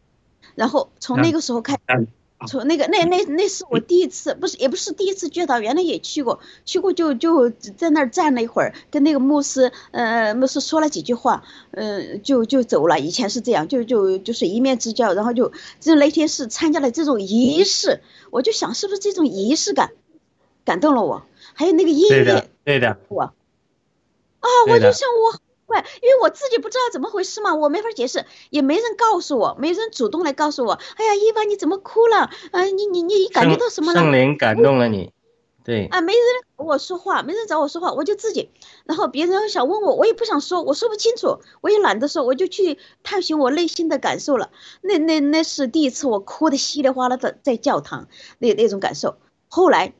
[0.56, 2.06] 然后从那个时候开始，
[2.46, 13.00] 从那个那那那是我第一次，不是也不是第一次觉到，原来也去过，去过就就在那儿站了一会儿，跟那个牧师，呃，牧师说了几句话，嗯，就就走了。
[13.00, 19.90] 以前是这样，就就就是一面之交，然后就就那天是参加了这种仪式，我就想是不是这种仪式感
[20.64, 21.22] 感动了我。
[21.54, 30.72] 还有那个音乐，对的，我啊，我就想我怪，因为我自己不知道怎么回事嘛，我没法解释，也没人告诉我，没人主动来告诉我。
[30.96, 32.30] 哎呀，伊娃你怎么哭了？
[32.50, 34.00] 啊，你你你感觉到什么了？
[34.00, 35.12] 圣灵感动了你，
[35.64, 35.86] 对。
[35.86, 36.22] 啊，没人
[36.58, 38.50] 找我说话，没人找我说话，我就自己。
[38.84, 44.50] 然后别人想问我，我也不想说，我说不清楚，我也懒得说，我就去探寻我内心的感受了。
[44.82, 49.16] 那那那是第一次我哭的稀里哗啦的在教堂，那那种感受。
[49.48, 49.94] 后来。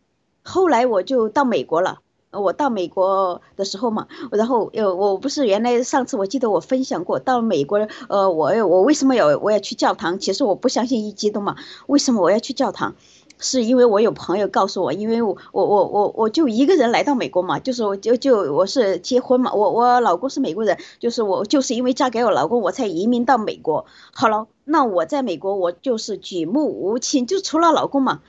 [0.44, 1.98] 后来我就到美国了。
[2.30, 10.18] 我到美国的时候嘛，然后呃，我不是原来上次我记得我分享过，到美国，呃，我我为什么要我要去教堂？
[10.18, 11.54] 其实我不相信一基督嘛。
[11.86, 12.96] 为什么我要去教堂？
[13.38, 23.86] 是因为我有朋友告诉我，因为我我我我我就一个人来到美国嘛，就是我就就我是结婚嘛，我我老公是美国人，就是我就是因为嫁给我老公，我才移民到美国。
[24.12, 28.22] 好了，那我在美国我就是举目无亲，就除了老公嘛。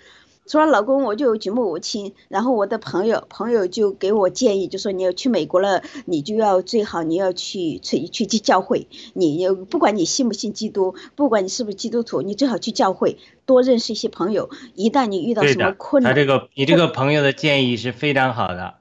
[0.47, 2.13] 除了老公，我就举目无亲。
[2.27, 8.87] 然后我的朋友朋友就给我建议，就说你要去美国了，你就要最好你要去去去去教会。
[9.13, 14.49] 你不管你信不信基督，不管你是不是基督徒，你最好去教会，多认识一些朋友。
[14.75, 18.75] 一旦你遇到什么困难，他这个你这个朋友的建议是非常好的。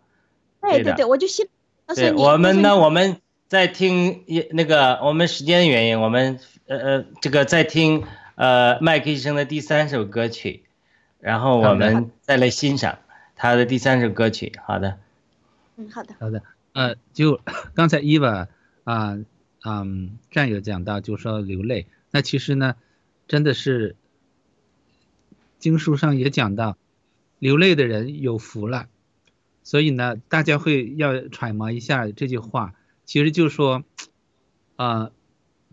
[0.61, 1.47] 对对对，我就信。
[1.95, 8.05] 对，我们呢，我们在听那个，我们时间的原因，我们呃呃这个在听
[8.37, 10.65] 呃麦克医生的第三首歌曲。
[11.25, 12.99] 然后我们再来欣赏
[13.35, 14.53] 他的第三首歌曲。
[14.63, 14.99] 好的，
[15.77, 16.43] 嗯，好的，好的。
[16.75, 17.41] 呃，就
[17.73, 18.47] 刚才伊娃
[18.85, 19.17] 啊，
[19.65, 21.87] 嗯，战友讲到，就说流泪。
[22.11, 22.77] 那其实呢，
[23.27, 23.97] 真的是
[25.59, 26.77] 经书上也讲到，
[27.39, 28.89] 流泪的人有福了。
[29.63, 32.75] 所以呢，大家会要揣摩一下这句话，
[33.07, 33.83] 其实就说，
[34.77, 35.11] 啊，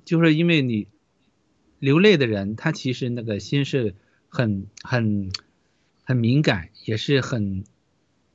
[0.06, 0.88] 就是因为你
[1.80, 3.96] 流泪的人，他其实那个心是。
[4.34, 5.30] 很很
[6.06, 7.66] 很敏感，也是很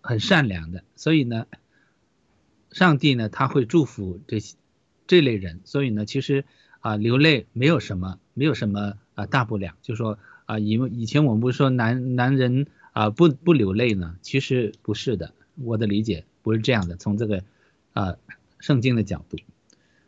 [0.02, 1.46] 很善良的，所以呢，
[2.70, 4.56] 上帝呢他会祝福这些
[5.06, 6.44] 这类人，所以呢，其实
[6.80, 17.42] 啊流泪没有什么，没有什么啊大不了，就说啊以以前我们不是说男男人啊不不流泪呢，其实不是的，我的理解不是这样的，从这个
[17.94, 18.16] 啊
[18.60, 19.38] 圣经的角度。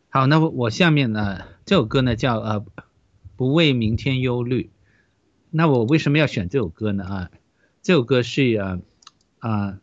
[0.09, 2.63] 好，那我下面呢这首歌呢叫呃
[3.35, 4.69] 不为明天忧虑。
[5.51, 7.03] 那我为什么要选这首歌呢？
[7.03, 7.31] 啊，
[7.81, 8.79] 这首歌是啊
[9.39, 9.79] 啊，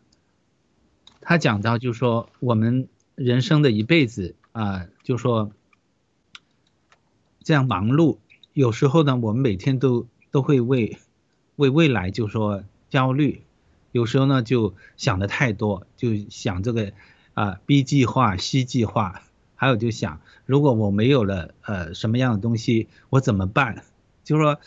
[1.21, 5.51] 他讲到就是说我们人生的一辈子啊，就说
[7.43, 8.19] 这样忙碌，
[8.53, 10.99] 有时候呢，我们每天都都会为
[11.57, 13.43] 为未来就说焦虑，
[13.91, 16.93] 有时候呢就想的太多，就想这个
[17.35, 19.23] 啊 B 计划、C 计划，
[19.57, 23.83] 还有就想如果我没有了呃什么样的东西，我怎么办？
[24.23, 24.61] 就说。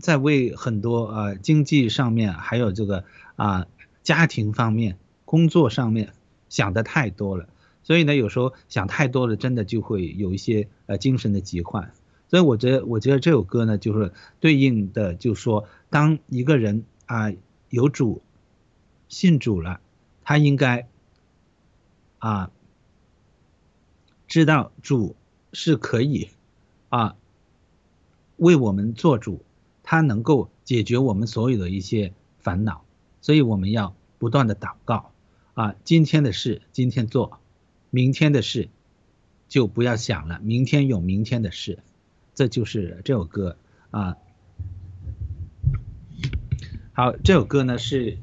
[0.00, 3.04] 在为很多呃经济上面，还有这个
[3.36, 3.66] 啊
[4.02, 6.12] 家庭方面、工作上面
[6.48, 7.48] 想的太多了，
[7.82, 11.92] 所以呢，有时候想太多了，真的就会有一些呃精神的疾患。
[12.28, 17.32] 所以我觉得，我觉得这首歌呢，就是对应的，就是说，当一个人啊
[17.68, 18.22] 有主、
[19.08, 19.80] 信主了，
[20.22, 20.86] 他应该
[22.18, 22.52] 啊
[24.28, 25.16] 知道主
[25.52, 26.28] 是可以
[26.88, 27.16] 啊
[28.36, 29.42] 为我们做主，
[29.90, 32.84] 它能够解决我们所有的一些烦恼。
[33.20, 35.10] 所以我们要不断的祷告
[35.54, 37.40] 啊，今天的事今天做。
[37.90, 38.68] 明天的事
[39.48, 41.80] 就不要想了，明天有明天的事，
[42.36, 43.56] 这就是这首歌
[43.90, 44.16] 啊。
[46.92, 48.16] 好，这首歌呢是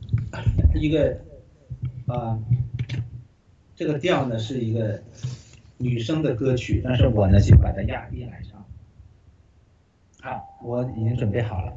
[0.74, 1.20] 一个
[2.05, 2.39] 啊，
[3.76, 5.03] 这个调呢是一个
[5.78, 8.41] 女生的歌曲，但是我呢就把它压低来。
[10.28, 11.73] 啊，我已经准备好了。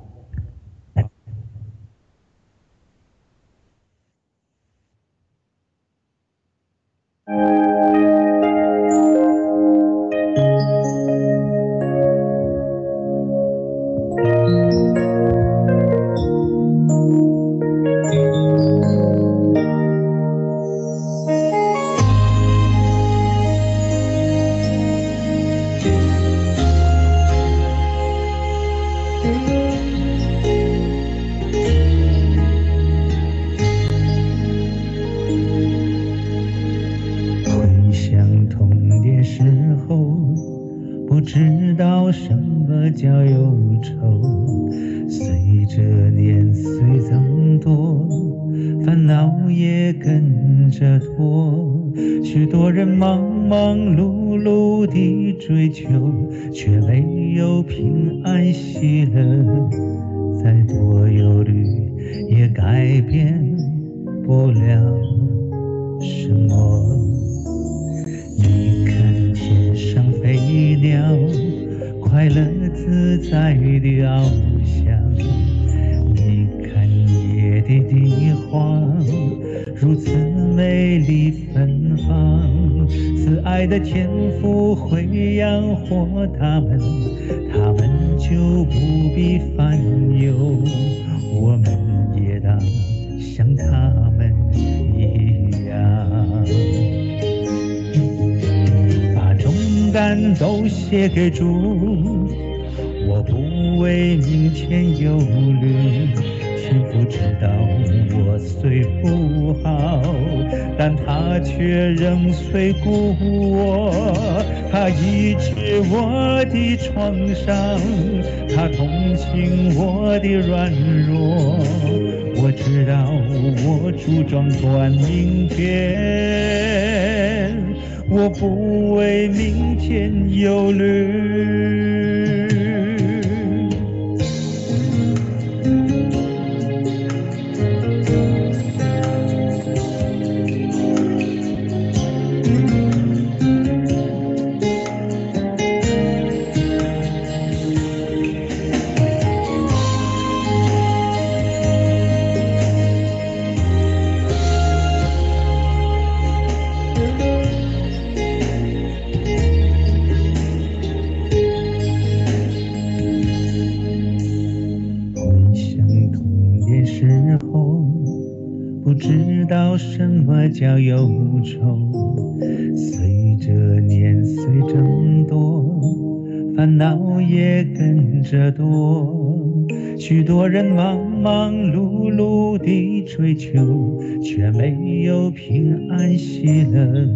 [185.90, 187.08] 安喜乐。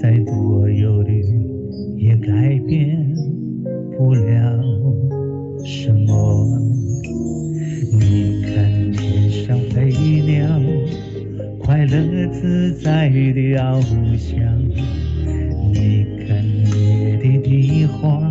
[0.00, 1.24] 再多忧虑，
[1.96, 3.14] 也改变
[3.96, 4.62] 不了
[5.64, 6.46] 什么。
[7.98, 9.90] 你看天上飞
[10.26, 10.46] 鸟。
[11.58, 14.38] 快乐自在的翱翔，
[15.72, 16.44] 你看
[16.78, 18.22] 野地的花，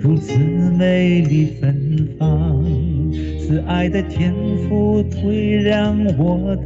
[0.00, 0.38] 如此
[0.78, 2.64] 美丽芬芳。
[3.38, 4.32] 慈爱的天
[4.66, 6.56] 父退让我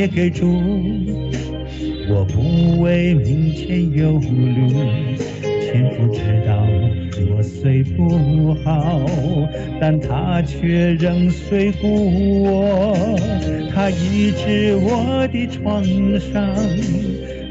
[0.00, 0.46] 都卸给主。
[2.08, 4.72] 我不为明天忧虑，
[5.42, 6.66] 天父知道
[7.36, 9.02] 我虽不好，
[9.80, 12.96] 但他却仍随顾我。
[13.74, 15.84] 他医治我的创
[16.18, 16.56] 伤，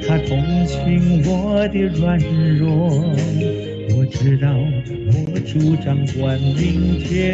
[0.07, 2.17] 他同情我的软
[2.57, 2.89] 弱。
[3.95, 4.47] 我知道
[5.07, 7.29] 我主掌管明天，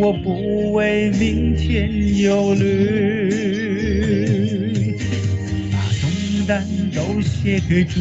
[0.00, 3.36] 我不为明天忧虑，
[5.70, 8.00] 把重担都卸给主，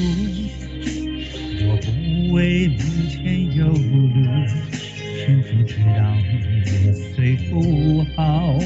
[1.68, 2.78] 我不为明
[3.10, 4.26] 天忧虑。
[5.18, 6.16] 天父知道
[6.86, 8.58] 我虽不好，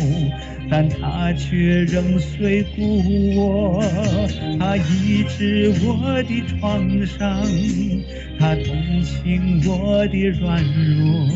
[0.70, 3.84] 但他却仍随顾我，
[4.60, 7.44] 他医治我的创伤，
[8.38, 11.28] 他同情我的软弱。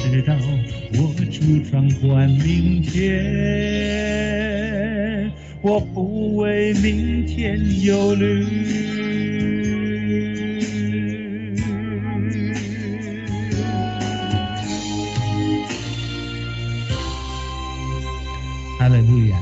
[0.00, 0.32] 我知道
[0.94, 3.18] 我主掌管明天，
[5.60, 8.46] 我不为明天忧虑。
[18.78, 19.36] 哈利路亚。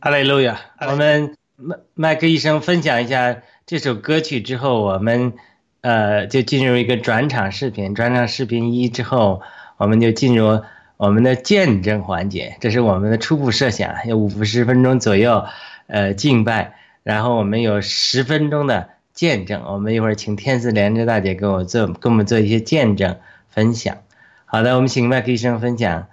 [0.00, 0.60] 哈利路亚！
[0.80, 5.32] 我们麦麦克医生分享一下这首歌曲之后，我们
[5.80, 7.94] 呃就进入一个转场视频。
[7.94, 9.40] 转场视频一之后，
[9.78, 10.62] 我们就进入
[10.98, 12.58] 我们的见证环节。
[12.60, 15.46] 这是我们的初步设想，有五十分钟左右，
[15.86, 19.62] 呃敬拜，然后我们有十分钟的见证。
[19.64, 23.96] 我们一会儿请天赐莲枝大姐给我做，给我们做一些见证分享。
[24.44, 26.08] 好的，我们请麦克医生分享，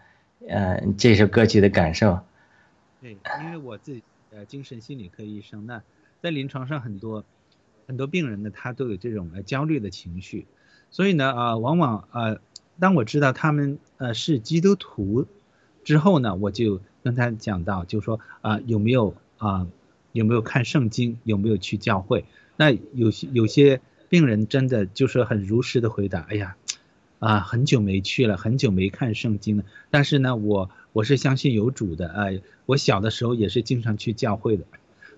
[0.47, 2.21] 呃这首歌曲的感受。
[3.01, 4.01] 对，因为我自己
[4.33, 5.81] 呃精神心理科医生，那
[6.21, 7.25] 在临床上很多
[7.91, 10.45] 很多病人呢，他都有这种呃焦虑的情绪，
[10.91, 12.39] 所以呢啊、呃往往呃
[12.79, 15.27] 当我知道他们呃是基督徒
[15.83, 19.67] 之后呢，我就跟他讲到，就说啊、有没有啊、
[20.13, 22.23] 有没有看圣经，有没有去教会？
[22.55, 26.55] 那有些有些病人真的就是很如实的回答，哎呀。
[27.19, 29.63] 啊，很久没去了，很久没看圣经了。
[29.91, 34.65] 但是呢，我我是相信有主的，哎、我小的时候也是经常去教会的，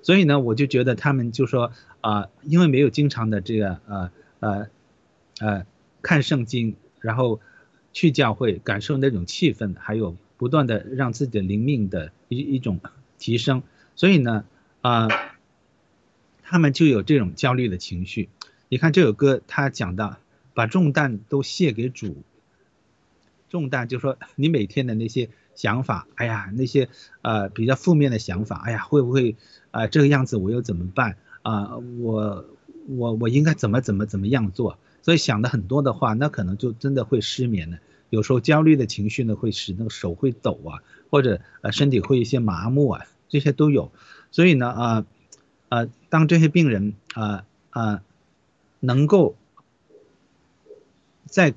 [0.03, 4.67] 所以呢，我就觉得他们就说啊、因为没有经常的这个呃呃
[5.39, 5.65] 呃
[6.01, 7.39] 看圣经，然后
[7.93, 12.81] 去教会感受那种气氛，还有不断的让自己的灵命的一一种
[13.17, 13.63] 提升，
[13.95, 14.43] 所以呢
[14.81, 15.07] 啊、
[16.43, 18.27] 他们就有这种焦虑的情绪。
[18.67, 20.17] 你看这首歌，他讲到
[20.53, 22.17] 把重担都卸给主，
[23.49, 26.89] 重担就说你每天的那些想法，哎呀，那些
[27.21, 29.35] 呃比较负面的想法，哎呀，会不会
[29.71, 32.45] 啊、呃这个样子我又怎么办啊、我
[32.87, 34.77] 我我应该怎么怎么怎么样做？
[35.01, 37.79] 所以想的很多的话，那可能就真的会失眠了。
[38.09, 40.79] 有时候焦虑的情绪呢，会使那个手会抖啊，
[41.09, 43.91] 或者呃身体会一些麻木啊，这些都有。
[44.31, 45.05] 所以呢，啊
[45.69, 48.03] 呃，当这些病人啊啊、
[48.79, 49.35] 能够
[51.25, 51.53] 在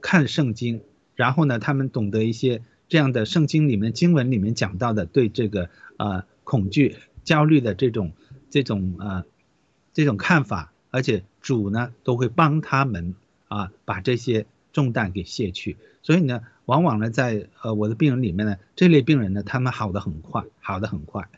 [0.00, 0.82] 看圣经，
[1.14, 8.12] 然后呢，他们懂得一些这样的圣经里面经文里面讲到的对这个呃恐惧、焦虑的这种
[8.50, 9.24] 这种呃
[9.92, 13.14] 这种看法，而且主呢都会帮他们
[13.48, 15.76] 啊把这些重担给卸去。
[16.02, 21.28] 所以呢，往往呢在呃我的病人里面呢，这类病人呢他们好的很快，好的很快。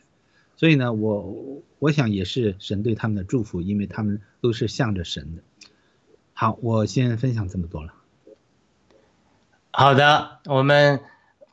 [0.55, 5.41] 所以呢，我我想也是神对他们的祝福，因为他们都是向着神的。
[6.33, 7.93] 好，我先分享这么多了。
[9.71, 10.99] 好的，我们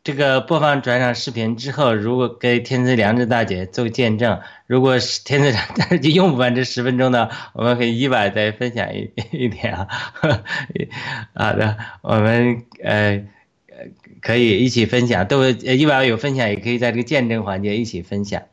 [0.06, 9.88] 这个播放转场视频之后，如果给天赐良知大姐做个见证，如果是天赐良知大姐用不完这十分钟呢， 我们可以一百再分享一一点啊。
[11.34, 13.24] 好的，我们呃
[13.66, 13.86] 呃
[14.22, 18.44] 可以一起分享，都呃一百有分享，也可以在这个见证环节一起分享。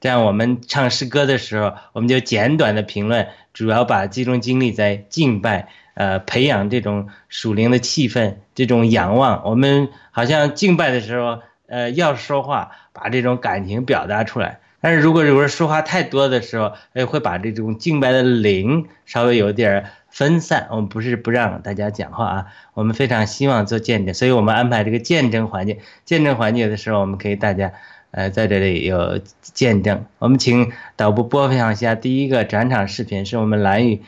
[0.00, 9.42] 这样我们唱诗歌的时候，我们就简短的评论，主要把集中精力在敬拜，呃，培养这种属灵的气氛，这种仰望。
[9.44, 14.58] 我们好像敬拜的时候，呃，要说话，把这种感情表达出来。
[14.80, 20.66] 但是如果有人说话太多的时候，哎，会把这种敬拜的灵稍微有点分散。
[20.70, 25.78] 我们不是不让大家讲话啊，我们非常希望做见证，所以我们安排这个见证环节。
[26.04, 27.72] 见证环节的时候，我们可以大家。
[28.12, 34.00] 呃，在这里有见证，我们请导播播放一下第一个转场视频，是我们蓝宇，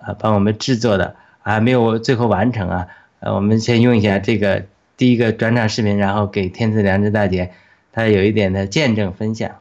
[0.00, 2.86] 呃，帮我们制作的，还没有最后完成啊。
[3.20, 4.66] 呃，我们先用一下这个
[4.96, 7.50] 第一个转场视频，然后给天赐良知大姐，
[7.92, 9.58] 她有一点的见证分享。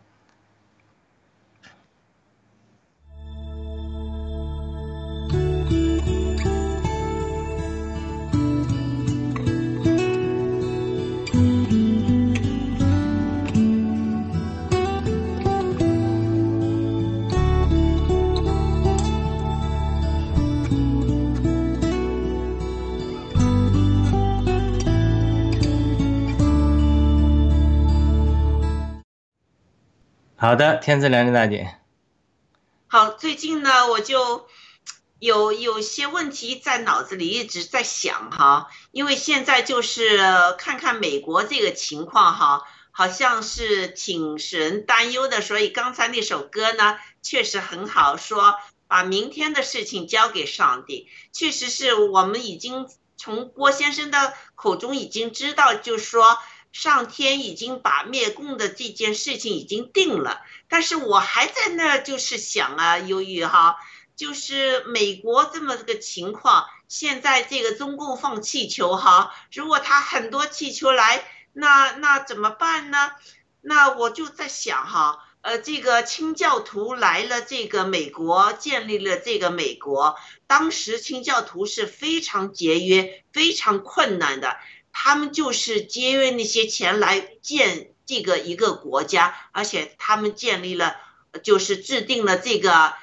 [30.40, 31.80] 好的，天赐良知大姐。
[32.86, 34.46] 好，最近呢，我就
[35.18, 40.20] 有有些问题在脑子里一直在想哈，因为现在就是
[40.60, 42.62] 看看美国这个情况哈，
[42.92, 56.38] 好像是挺使人担忧的，所以刚才那首歌呢，确实很好，说把明天的事情交给上帝，确实是我们已经从郭先生的口中已经知道，就说。
[56.80, 63.78] 上天已经把灭共的这件事情已经定了，但是我还在那儿就是想啊，由于哈，
[64.16, 73.10] 就是美国这么个情况，现在这个中共放气球哈，如果他很多气球来，那那怎么办呢？
[73.62, 80.16] 那我就在想哈，呃，这个清教徒来了这个美国，建立了这个美国，
[80.46, 84.58] 当时清教徒是非常节约、非常困难的。
[84.92, 90.96] 他们就是节约那些钱来建这个一个国家，而且他们建立了，
[91.44, 92.94] 就是制定了这个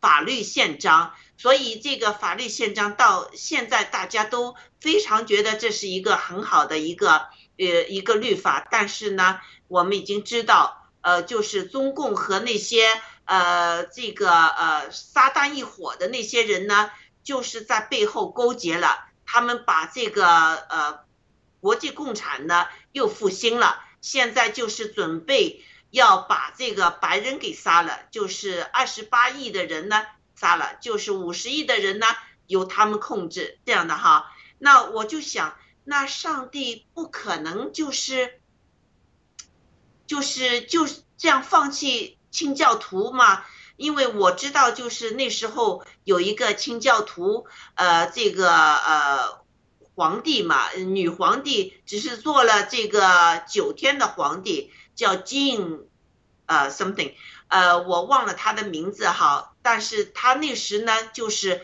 [0.00, 1.14] 法律宪章。
[1.38, 7.28] 所以这个法律宪章到现在大家都非常觉得这是一个很好的一个
[7.58, 8.66] 呃一个律法。
[8.70, 12.88] 但是呢，我们已经知道，呃，就是中共和那些
[13.24, 16.90] 呃这个呃撒旦一伙的那些人呢，
[17.22, 21.05] 就是在背后勾结了，他们把这个呃。
[21.66, 30.06] 国际共产呢又复兴了，现在就是准备要把这个白人给杀了，就是二十八亿的人呢
[30.36, 32.06] 杀了，就是五十亿的人呢
[32.46, 34.32] 由他们控制这样的哈。
[34.58, 38.40] 那我就想，那上帝不可能就是
[40.06, 40.86] 就是就
[41.18, 43.44] 这样放弃清教徒嘛？
[43.76, 49.45] 因为我知道，就是那时候有一个清教徒，呃，这个呃。
[49.96, 55.80] 皇帝嘛，女皇帝只是做了这个九天的皇帝，叫 Jean，
[56.44, 57.14] 呃，something，
[57.48, 61.62] 呃，我忘了他的名字哈，但是他那时呢，就是，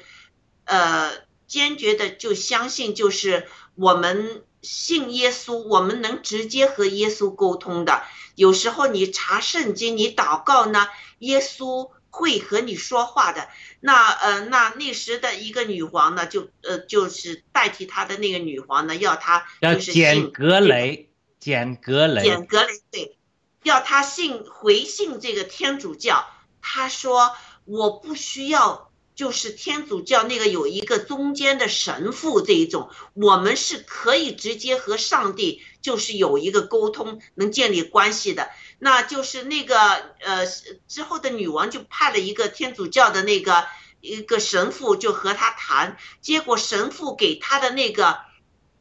[0.64, 1.12] 呃，
[1.46, 8.02] 坚决的就相信，就是我们信耶稣，我们能直接和耶稣沟通的。
[8.34, 11.90] 有时候你查圣经，你祷告呢，耶稣。
[12.12, 13.48] 会和你说话的，
[13.80, 21.10] 那呃，那那时的一个女皇呢，就呃，就是代替她的那个女皇呢，要她就是简格雷，
[21.40, 23.16] 简格雷，简格雷对，
[23.64, 26.26] 要他信回信这个天主教，
[26.60, 27.34] 他说
[27.64, 28.91] 我不需要。
[29.14, 38.48] 就是天主教那个有一个中间的神父这一种，我们是可以直接和上帝就是有一个沟通，能建立关系的。
[38.78, 39.76] 那就是那个
[40.20, 40.46] 呃
[40.88, 43.66] 之后的女王就派了一个天主教的那个
[44.00, 48.18] 一个神父就和他谈，结果神父给他的那个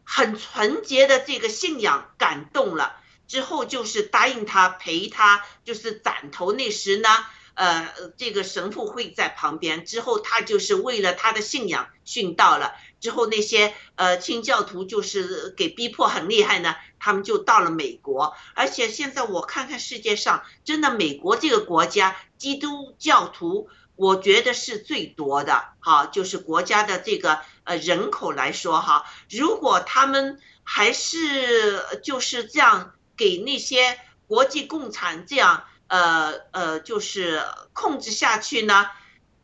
[0.03, 2.95] 很纯洁的这个信仰感动了，
[3.27, 7.09] 之后就是答应他陪他就是斩头那时呢。
[7.53, 9.85] 呃，这个神父会在旁边。
[9.85, 12.73] 之后他就是为了他的信仰殉道了。
[12.99, 18.35] 之后那些呃清教徒就是给逼迫很厉害呢，他们就到了美国。
[18.53, 25.63] 而且现在我看看世界上，真的美国这个国家基督教徒，我觉得是最多的。
[25.79, 35.65] 哈，就是国家的这个呃人口来说哈，如果他们还是就是这样给那些国际共产这样。
[35.91, 38.89] 呃呃，就是控制下去呢，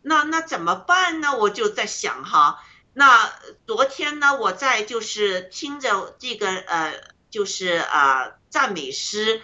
[0.02, 1.36] 那那怎么办呢？
[1.38, 3.34] 我就在想哈，那
[3.66, 6.94] 昨天呢，我在就是听着这个呃，
[7.30, 9.42] 就是啊赞美诗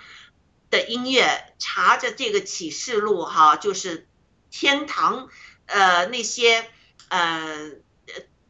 [0.70, 4.08] 的音乐，查着这个启示录哈，就是
[4.50, 5.28] 天堂
[5.66, 6.66] 呃那些
[7.10, 7.72] 呃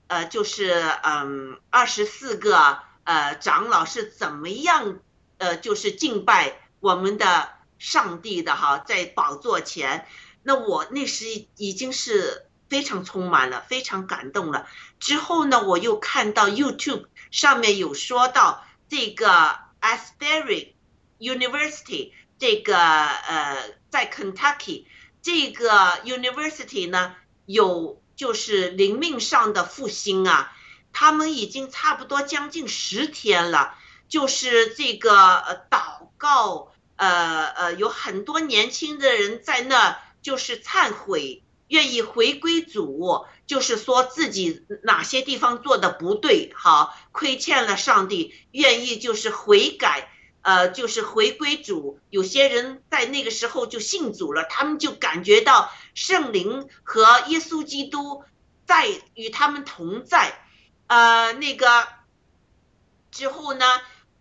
[0.05, 4.99] 呃就是嗯二十四个呃长老是怎么样
[5.39, 7.49] 呃就是敬拜我们的。
[7.83, 10.07] 上帝的哈，在宝座前，
[10.41, 11.25] 那我那时
[11.57, 14.65] 已经是非常充满了，非常感动了。
[15.01, 20.75] 之后呢，我又看到 YouTube 上面有说到这个 Asbury
[21.19, 24.85] University，这个呃，在 Kentucky
[25.21, 30.55] 这个 University 呢，有就是灵命上的复兴啊，
[30.93, 33.75] 他们已经差不多将近十天了，
[34.07, 36.72] 就是这个呃祷告。
[37.03, 50.09] 呃呃，有很多年轻的人在那，就是忏悔，愿意回归主，就是说自己哪些地方做的不对，好亏欠了上帝，愿意就是悔改，
[50.43, 51.99] 呃，就是回归主。
[52.09, 58.23] 有些人在那个时候就信主了，他们就感觉到圣灵和耶稣基督
[58.65, 60.39] 在与他们同在，
[60.87, 61.85] 呃，那个
[63.11, 63.65] 之后呢？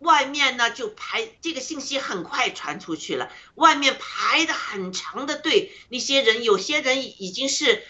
[0.03, 7.83] 外面呢就排这个信息很快传出去了，外面排的很长的队，那些人有些人已经是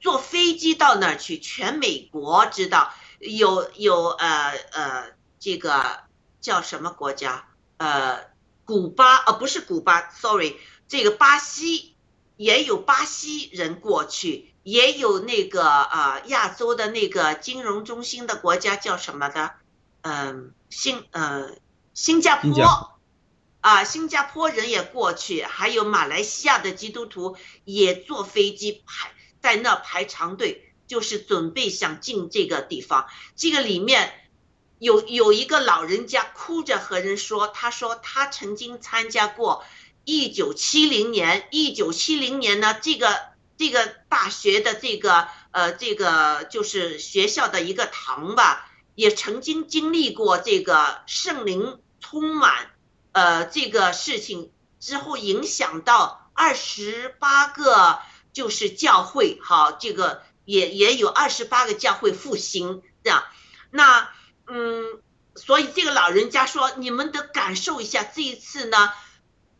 [0.00, 2.92] 坐飞机到那儿去，全美国知道。
[3.20, 5.04] 有有呃呃
[5.38, 6.00] 这个
[6.40, 7.46] 叫什么国家？
[7.76, 8.24] 呃
[8.64, 10.56] 古巴呃不是古巴，sorry，
[10.88, 11.94] 这个巴西
[12.36, 19.54] 也有巴西人过去，也有那个啊亚洲的那个金融中心的国家叫什么的，
[20.02, 20.54] 嗯。
[20.74, 21.50] 新呃，
[21.92, 22.98] 新加坡，
[23.60, 27.36] 啊，新加坡人也过去，还有马来西亚的基督徒
[27.66, 33.06] 也坐飞机排在那排长队，就是准备想进这个地方。
[33.36, 34.14] 这个里面
[34.78, 39.62] 有有一个老人家哭着和人说，他说他曾经参加过
[40.06, 43.14] 一九七零年，一九七零年呢，这个
[43.58, 48.70] 这个大学的这个呃这个就是学校的一个堂吧。
[48.94, 52.70] 也曾经经历过这个圣灵充满，
[53.12, 58.00] 呃，这个事情之后，影响到二十八个
[58.32, 63.24] 就是教会，好，这个也也有二十八个教会复兴这样。
[63.70, 64.10] 那
[64.46, 65.00] 嗯，
[65.36, 68.92] 所以这个老人家说，你们得感受一下，这一次呢，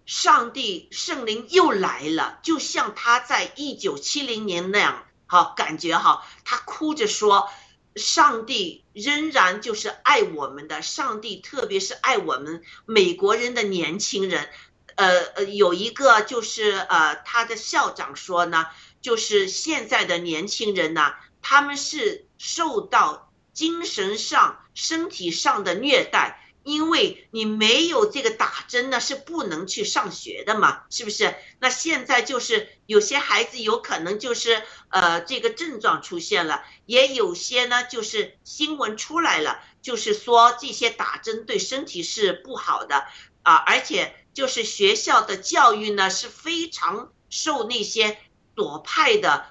[0.04, 7.48] 上帝圣灵又来了，就像他在一九七零年那样，好感觉哈，他哭着说。
[7.94, 14.49] 上帝仍然就是爱我们的，上帝特别是爱我们美国人的年轻人。
[14.95, 18.66] 呃呃，有一个就是呃，他的校长说呢，
[19.01, 26.41] 就是现在的年轻人呢，他们是受到精神上、身体上的虐待。
[26.64, 31.34] 因为你没有这个打针呢，是不能去上学的嘛，是不是？
[31.58, 43.06] 那现在就是有些孩子有可能就是呃这个症状出现了，也有些呢就是新闻出来了，就是说这些打针对身体是不好的
[43.42, 48.18] 啊，而且就是学校的教育呢是非常受那些
[48.54, 49.46] 左派的，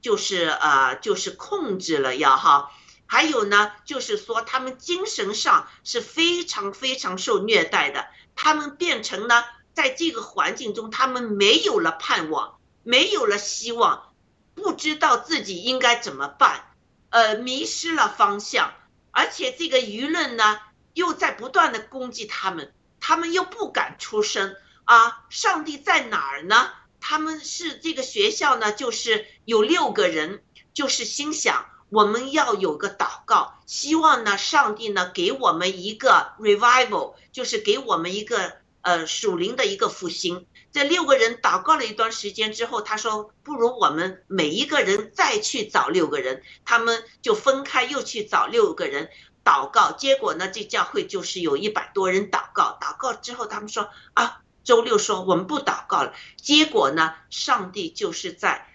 [0.00, 2.72] 就是呃就是控制了要哈。
[3.10, 8.06] 还有呢，就是说他们精神上是非常非常受虐待的，
[8.36, 14.12] 他们变成呢，在这个环境中，他们没有了盼望，没有了希望，
[14.54, 16.66] 不知道自己应该怎么办，
[17.08, 18.74] 呃，迷失了方向，
[19.10, 20.60] 而且这个舆论呢，
[20.92, 24.54] 又在不断的攻击他们，他们又不敢出声
[24.84, 26.70] 啊，上帝在哪儿呢？
[27.00, 30.42] 他们是这个学校呢，就是有六个人，
[30.74, 31.64] 就是心想。
[31.90, 40.46] 我们要有个祷告，希望呢，上帝呢给我们一个 revival，就是给我们一个呃属灵的一个复兴。
[40.70, 49.08] 这六个人祷告了一段时间之后，他说不如我们每一个人再去找六个人，他们就分开又去找六个人
[49.42, 49.92] 祷告。
[49.92, 52.78] 结果呢，这教会就是有一百多人祷告。
[52.78, 56.12] 祷告之后，他们说啊，周六说我们不祷告了。
[56.36, 58.67] 结果呢，上帝就是在。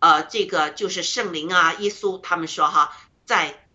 [0.00, 2.96] 呃，这个就是圣灵啊，耶稣他们说哈，
[3.26, 3.66] 在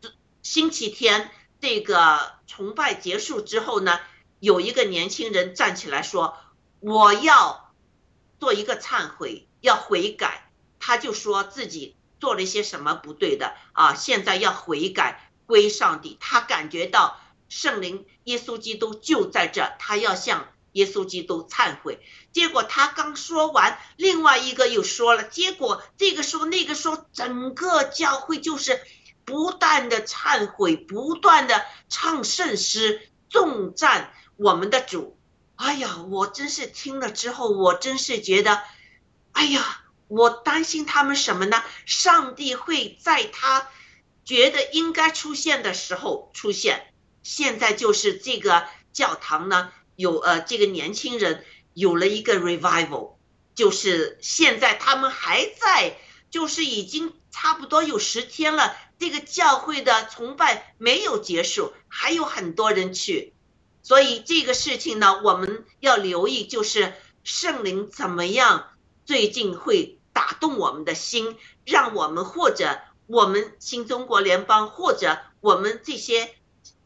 [0.41, 3.99] 星期天这个崇拜结束之后呢，
[4.39, 6.35] 有一个年轻人站起来说，
[6.79, 7.73] 我要
[8.39, 10.51] 做一个忏悔，要悔改。
[10.79, 16.17] 他就说自己做了一些什么不对的啊，现在要悔改归上帝。
[16.19, 17.19] 他感觉到
[17.49, 20.47] 圣灵耶稣基督就在这，他要向。
[20.75, 22.01] 耶稣基督忏悔，
[22.33, 28.81] 结果他刚说完，另外一个又说了，结果这个说那个说，整个教会就是
[29.23, 35.17] 不断的忏悔，不断的唱圣诗，重赞我们的主。
[35.55, 38.61] 哎呀，我真是听了之后，我真是觉得，
[39.31, 41.63] 哎呀，我担心他们什么呢？
[41.85, 43.69] 上帝会在他
[44.25, 46.91] 觉得应该出现的时候出现。
[47.23, 49.71] 现在就是这个教堂呢。
[49.95, 51.43] 有呃，这个年轻人
[51.73, 53.13] 有了一个 revival，
[53.53, 55.97] 就是现在他们还在，
[56.29, 63.33] 就是已经差不多有十天了，这个教会的崇拜没有结束，还有很多人去，
[63.83, 66.93] 所以这个事情呢，我们要留意，就是
[67.23, 68.67] 圣灵怎么样
[69.05, 76.35] 最近会打动我们的心，让我们或者我们新中国联邦，或者我们这些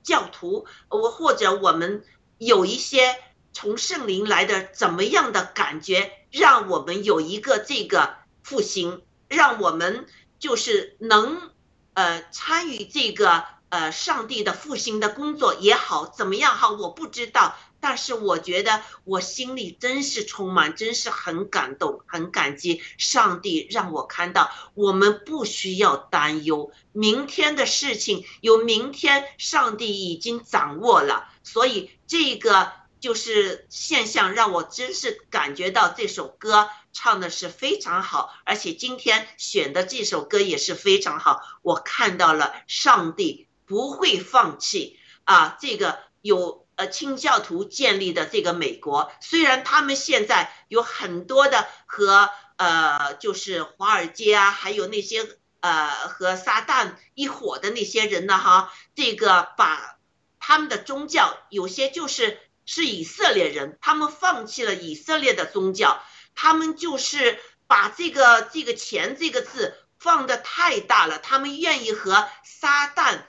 [0.04, 2.04] 教徒，我或者我们。
[2.40, 3.16] 有一些
[3.54, 10.08] 从圣灵来的怎么样的感觉，让我们有一个这个复兴，让我们
[10.40, 11.52] 就是能
[11.94, 17.56] 呃参与这个呃上帝的复兴的工作也好，怎么样哈，我不知道。
[17.82, 46.66] 但是我觉得我心里真是充满，真是很感动，很感激上帝让我看到，我们不需要担忧明天的事情，有明天上帝已经掌握了，所以这个就是现象，让我真是感觉到这首歌唱的是非常好，而且今天选的这首歌也是非常好，我看到了上帝不会放弃啊，这个有。
[46.80, 55.28] 呃，清教徒建立的这个美国，虽然他们现在有很多的和呃，就是华尔街啊，还有那些
[55.60, 59.98] 呃和撒旦一伙的那些人呢，哈，这个把
[60.40, 66.02] 他们的宗教有些就是是以色列人，他们放弃了以色列的宗教，
[66.34, 73.24] 他们就是把这个这个钱这个字放的太大了，他们愿意和撒旦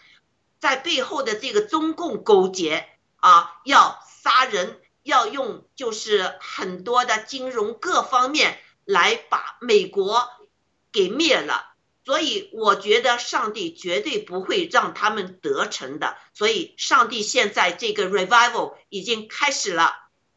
[0.61, 2.87] 在背后的这个中共勾结。
[3.21, 10.29] 啊，要杀人，要用就是很多的金融各方面来把美国
[10.93, 16.17] 给灭了，所以我觉得上帝绝对不会让他们得逞的。
[16.35, 19.95] 所以，上帝现在这个 revival 已经开始了，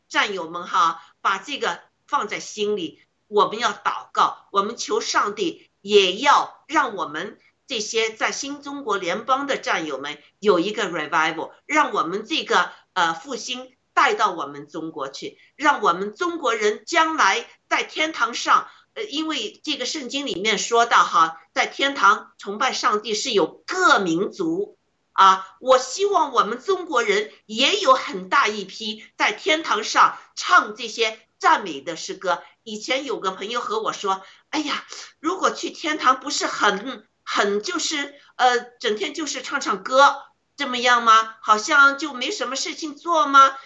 [0.08, 7.40] 战友们哈，把这个放在心里，我们要祷告，我们求上帝也要让我们。
[7.66, 24.78] 这些在新中国联邦的战友们有一个 revival，让我们这个呃复兴带到我们中国去，让我们中国人将来在天堂上，呃，因为这个圣经里面说到哈，在天堂崇拜上帝是有各民族
[25.14, 32.44] 啊，我希望我们中国人也有很大一批在天堂上唱这些赞美的诗歌。
[32.64, 34.86] 以前有个朋友和我说，哎呀，
[35.22, 37.08] 如果去天堂不是很。
[37.24, 40.22] 很就是呃，整天就是唱唱歌，
[40.56, 41.36] 这么样吗？
[41.42, 43.58] 好像就没什么事情做吗？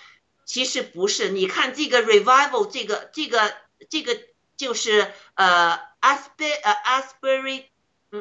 [0.46, 3.56] 其实不是，你看这个 revival，这个这个
[3.90, 4.18] 这个
[4.56, 7.66] 就是呃，Asbury 呃 Asbury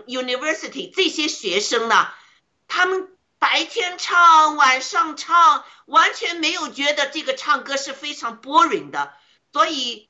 [0.06, 2.08] University 这些学生呢，
[2.66, 3.08] 他们
[3.38, 9.14] 白天唱，晚上唱，完全没有觉得这个唱歌是非常 boring 的，
[9.52, 10.08] 所以。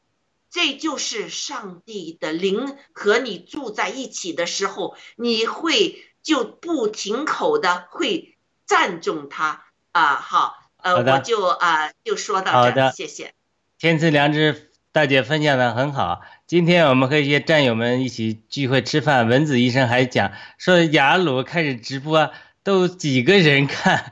[0.56, 10.14] 这就是上帝的灵和你住在一起的时候，你会就不停口的会赞颂他啊！
[10.14, 13.34] 好，呃，我就啊就说到这，谢谢。
[13.78, 16.22] 天赐良知大姐分享的很好。
[16.46, 22.32] 今天我们和一些战友们一起聚会吃饭，文子医生还讲说雅鲁开始直播
[22.62, 24.10] 都几个人看。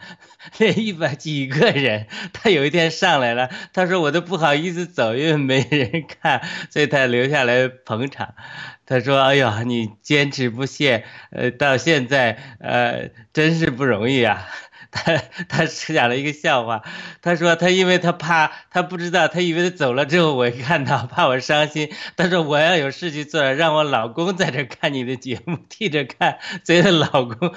[0.58, 8.34] 那一百几个人，他有一天上来了，他说我都不好意思走，因为没人看，所以他留下来捧场。
[8.86, 14.46] 他说：“哎呀，你坚持不懈，呃，到现在，呃，真是不容易啊。
[14.94, 15.16] ”他
[15.48, 16.82] 他讲了一个笑话，
[17.20, 21.90] 他说他因为他怕，他不知道，他以为他走了之后我一看到，怕我伤心。
[22.16, 27.54] 他说我要有事情做，让我老公在这看你的节目，替着看，所以他老公。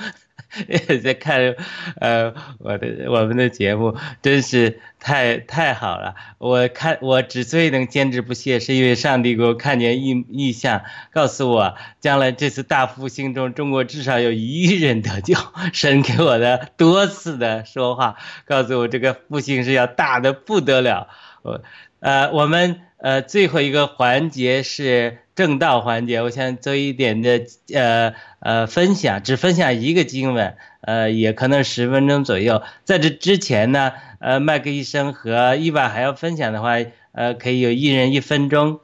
[1.04, 1.56] 在看，
[2.00, 6.16] 呃，我的我们的节目真是太太好了。
[6.38, 15.36] 我看我之所以能坚持不懈，是因为上帝给我看见异异象，告诉我将来这次大复兴中，中国至少有一亿人得救。
[15.74, 21.10] 神给我的多次的说话，告诉我这个复兴是要大的不得了。
[21.42, 21.62] 我，
[22.00, 25.20] 呃，我们呃最后一个环节是。
[25.38, 32.64] 正道环节，我想做一点的呃呃分享，只分享一个经文，呃，也可能十分钟左右。
[32.86, 36.72] 在这之前呢，呃，麦克医生和伊娃还要分享的话，
[37.12, 38.80] 呃，可以有一人一分钟，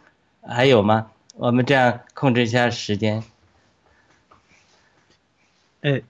[0.48, 1.10] 还有吗？
[1.38, 3.24] 我们这样控制一下时间。
[5.82, 6.04] 哎，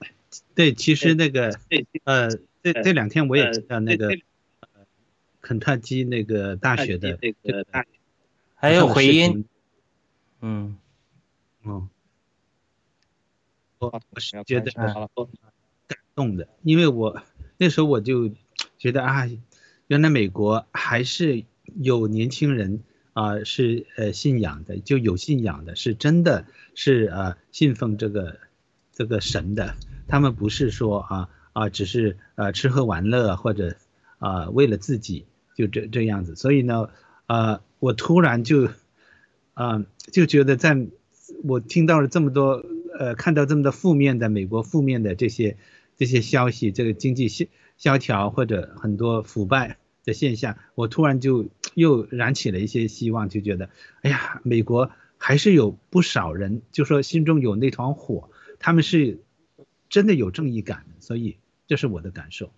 [0.55, 1.57] 对，其实那个
[2.03, 2.27] 呃，
[2.61, 4.09] 这这两天我也知道那个
[5.39, 7.65] 肯塔基那个大学的这个，
[8.55, 9.45] 还有回音。
[10.45, 10.75] 嗯，
[11.61, 11.87] 哦，
[13.79, 15.07] 我我是觉得感
[16.13, 17.21] 动的，因为我
[17.55, 18.29] 那时候我就
[18.77, 19.29] 觉得啊，
[19.87, 22.83] 原来美国还是有年轻人
[23.13, 28.37] 啊是呃信仰的，就有信仰的，是真的是呃信奉这个
[28.91, 29.77] 这个神的，
[30.09, 33.77] 他们不是说啊啊只是呃吃喝玩乐或者
[34.19, 35.25] 啊为了自己
[35.55, 36.89] 就这这样子，所以呢
[37.27, 38.67] 呃我突然就。
[39.53, 40.87] 啊，就觉得在，
[41.43, 42.65] 我听到了这么多，
[42.97, 45.57] 呃，看到这么多负面的美国负面的这些
[45.95, 47.45] 这些消息，这个经济萧
[47.77, 53.69] 萧条或者很多腐败的现象，我突然就又燃起了一些希望，就觉得，
[54.01, 58.29] 哎呀，美国还是有不少人，就说心中有那团火，
[58.59, 59.19] 他们是
[59.89, 61.37] 真的有正义感，所以
[61.67, 62.51] 这是我的感受。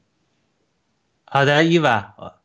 [1.25, 2.41] 好的，伊娃。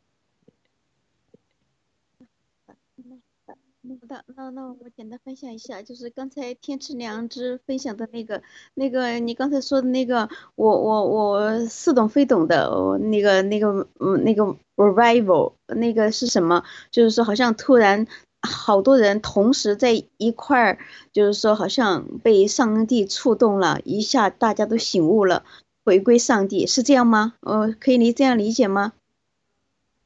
[4.07, 8.41] 那那那我简单分享一下，就是刚才天赐良知分享的那个
[8.73, 16.63] 那个你刚才说的那个，我我我似懂非懂的，那个那个嗯那个 revival 那个是什么？
[16.91, 18.07] 就是说好像突然
[18.41, 20.77] 好多人同时在一块儿，
[21.11, 25.43] 就是说好像被上帝触动了一下，大家都醒悟了，
[25.85, 27.33] 回归上帝，是这样吗？
[27.41, 28.93] 呃，可以理这样理解吗？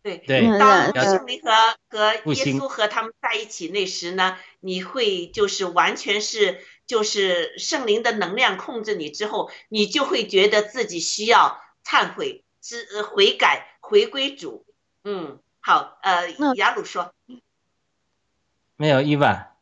[0.06, 1.50] 对对，当圣灵和
[1.90, 14.68] 和耶稣和他们在一起那时呢，你会就是完全是就是圣灵的能量控制你之后，你就会觉得自己需要忏悔、知悔改、回归主。
[15.04, 17.12] 嗯，好，呃，雅鲁说，
[18.76, 19.55] 没有伊万。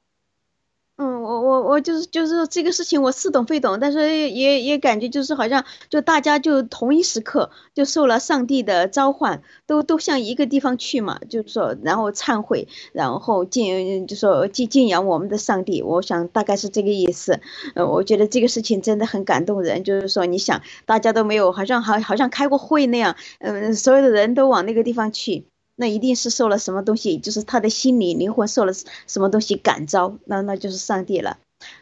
[1.43, 17.39] 我我就是就是这个事情我似懂非懂，但是也也感觉就是好像就大家就同一时刻就受了上帝的召唤，都都向一个地方去嘛，就是说然后忏悔，然后敬就说敬敬仰我们的上帝，我想大概是这个意思。
[17.75, 25.45] 呃，我觉得这个事情真的很感动人，就是说你想大家都没有好像好好像开过会那样，嗯，所有的人都往那个地方去。
[25.76, 31.39] 那一定是受了什么东西，就是他的心理灵魂受了什么东西感召，那那就是上帝了，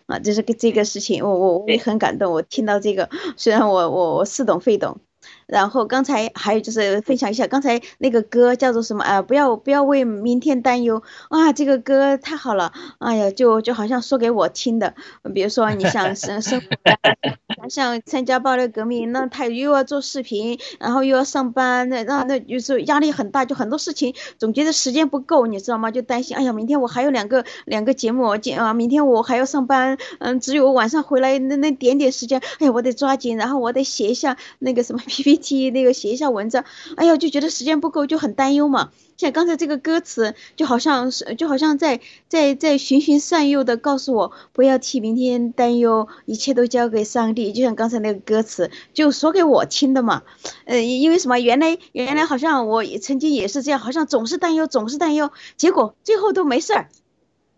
[0.08, 5.00] 啊，这是个这个事情，我我我也很感动，我听到这个，虽然我我我似懂非懂。
[5.48, 9.22] 然后刚才还有就是分享一下，刚才那个歌叫做什么啊？
[9.22, 11.52] 不要不要为明天担忧啊！
[11.54, 14.96] 这个歌太好了，哎呀，就就好像说给我听的。
[15.34, 25.92] 比如说你想生生活，想参加暴力革命，那他又要做视频，然后又要上班，那那那有时候压力很大，就很多事情总觉得时间不够，你知道吗？
[25.92, 35.02] 就担心，哎呀，明天我还有两个两个节目，今啊，明天我还要上班，嗯，只有晚上回来那那点点时间，哎呀，我得抓紧，然后我得写一下那个什么。
[35.12, 35.41] PPT
[35.72, 36.64] 那个写一下文章，
[36.96, 38.92] 哎呀，就觉得时间不够，就很担忧嘛。
[39.18, 47.54] 像刚才这个歌词，就好像是就好像在在在循循善诱的告诉我，不要替明天担忧，一切都交给上帝。
[47.54, 50.24] 就像刚才那个歌词，就说给我听的嘛。
[50.66, 51.40] 呃，因为什么？
[51.40, 56.90] 原来原来好像我曾经也是这样，好像总是担忧，总是担忧，结果最后都没事儿。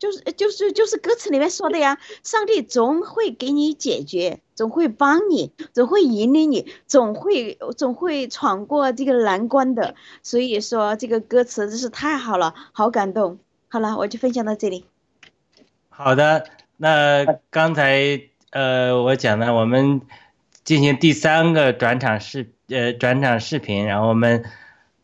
[0.03, 9.95] 就是就是就是歌词里面说的呀，上帝总会给你解决，总会帮你，总会引领你，总会总会闯过这个难关的。
[10.21, 13.39] 所以说这个歌词真是太好了，好感动。
[13.69, 14.83] 好了，我就分享到这里。
[15.87, 20.01] 好的，那刚才呃我讲的，我们
[20.65, 24.43] 进行第三个转场视呃转场视频，然后我们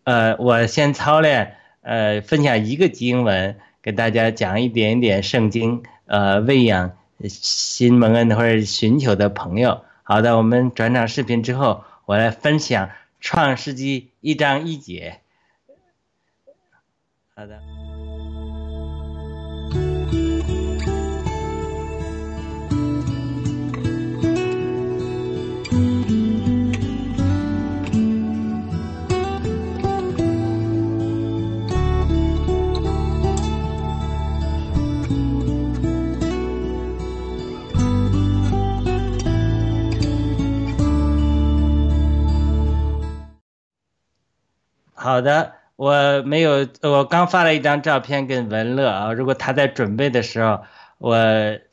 [0.03, 3.55] 呃我先操练呃分享一个经文。
[3.81, 6.97] 给大家讲一点点圣经，呃，喂养
[7.27, 9.83] 新蒙恩或者寻求的朋友。
[10.03, 12.89] 好的，我们转场视频之后，我来分享
[13.19, 15.19] 创世纪一章一节。
[17.35, 17.88] 好的。
[45.09, 49.11] 好的，我没有，我刚发了一张照片跟文乐啊。
[49.11, 50.61] 如果他在准备的时候，
[50.99, 51.15] 我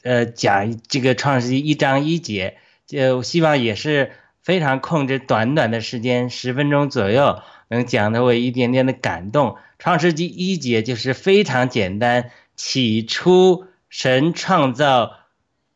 [0.04, 2.56] 呃讲这个创世纪一章一节，
[2.86, 9.56] 就希望也是非常控制短短的时间，十分钟左右，能讲的我一点点的感动。
[9.78, 15.12] 创世纪一节就是非常简单，起初神创造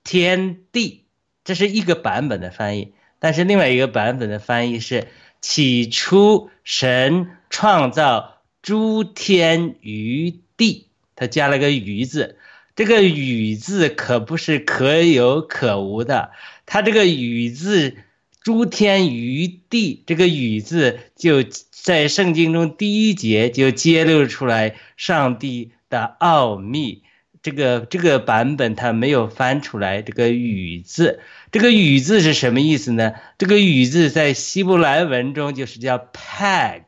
[0.02, 1.04] 天地，
[1.44, 5.08] 这是一个版本的翻译，但是另外一个版本的翻译是
[5.42, 7.32] 起初神。
[7.50, 10.86] 创造诸天于地，
[11.16, 12.38] 他加了个“于”字，
[12.76, 16.30] 这个“于”字可不是可有可无的。
[16.64, 17.96] 他这个“于”字，
[18.42, 27.02] 诸天于地，这个“于”字就在圣经中第一节就揭露出来上帝的奥秘。
[27.42, 31.20] 这个这个版本他没有翻出来这个“与”字，
[31.50, 33.14] 这个“与”字是什么意思呢？
[33.38, 36.82] 这个“与”字在希伯来文中就是叫 “peg”。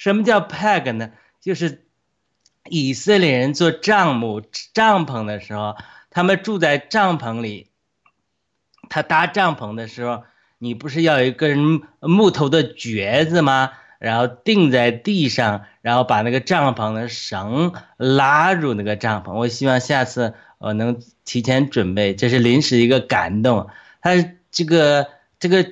[0.00, 1.10] 什么叫 peg 呢？
[1.42, 1.84] 就是
[2.70, 4.40] 以色列人做帐幕、
[4.72, 5.76] 帐篷的时候，
[6.08, 7.68] 他们住在帐篷里。
[8.88, 10.24] 他搭帐篷的时候，
[10.56, 13.72] 你不是要一根木头的橛子吗？
[13.98, 19.34] 然后钉在地上，然后把那个帐篷的绳拉入那个帐篷。
[19.34, 23.68] 我希望下次我能提前准备，这是临时一个感动。
[24.00, 24.12] 他
[24.50, 25.08] 这个
[25.38, 25.70] 这个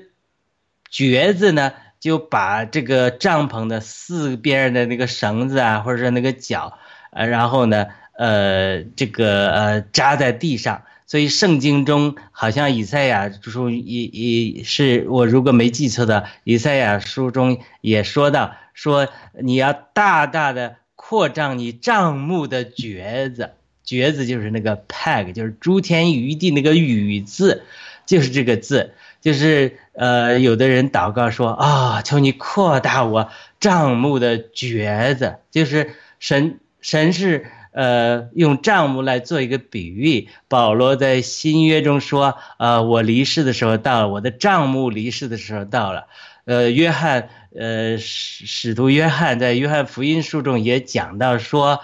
[0.90, 6.78] 橛子呢，就把这个帐篷的四边的那个绳子啊，或者是那个脚，
[7.10, 10.82] 呃，然后呢，呃，这个呃扎在地上。
[11.06, 19.08] 所以圣经中好像以赛亚书也也是我如果没记错的，以赛亚书中也说到，说
[19.40, 23.52] 你要大大的扩张你帐幕的橛子，
[23.86, 27.62] 橛子就是那个 peg，就是诸天余地那个雨字，
[28.04, 33.28] 就是这个字，就是呃，有的人祷告说啊，求你扩大我
[33.60, 37.46] 账目的橛子，就是神神是。
[37.70, 40.28] 呃，用账目来做一个比喻。
[40.48, 46.06] 保罗在新约中说：“呃，我离世的时候到了，我的账目离世的时候到了。”
[46.44, 51.82] 呃，约翰，呃，使使徒约翰在约翰福音书中也讲到说：“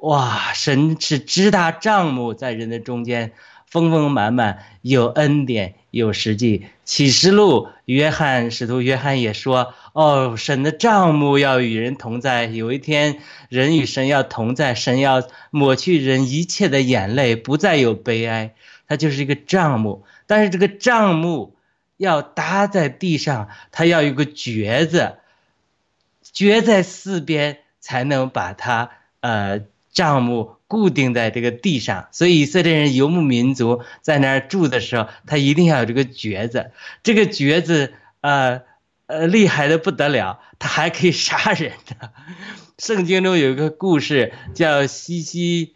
[0.00, 3.32] 哇，神是支大账目在人的中间。”
[3.70, 6.64] 丰丰满满，有恩典，有实际。
[6.84, 12.46] 启示录，约翰使徒约翰也说：“哦，神的账目要与人同在。
[12.46, 13.18] 有一天，
[13.50, 18.54] 人与神要同在，神要抹去人一切的眼泪，不再有悲哀。
[18.86, 21.54] 它就是一个账目，但是这个账目
[21.98, 25.16] 要搭在地上，它要有个橛子，
[26.32, 29.60] 橛在四边，才能把它呃
[29.92, 36.72] 账目。”固定在这个地上，所以以色列人游牧民族在那儿住的时候，他一定要有这个橛子。
[37.02, 38.60] 这个橛子，呃，
[39.06, 42.12] 呃，厉害的不得了，他还可以杀人的。
[42.76, 45.74] 圣经中有一个故事，叫西西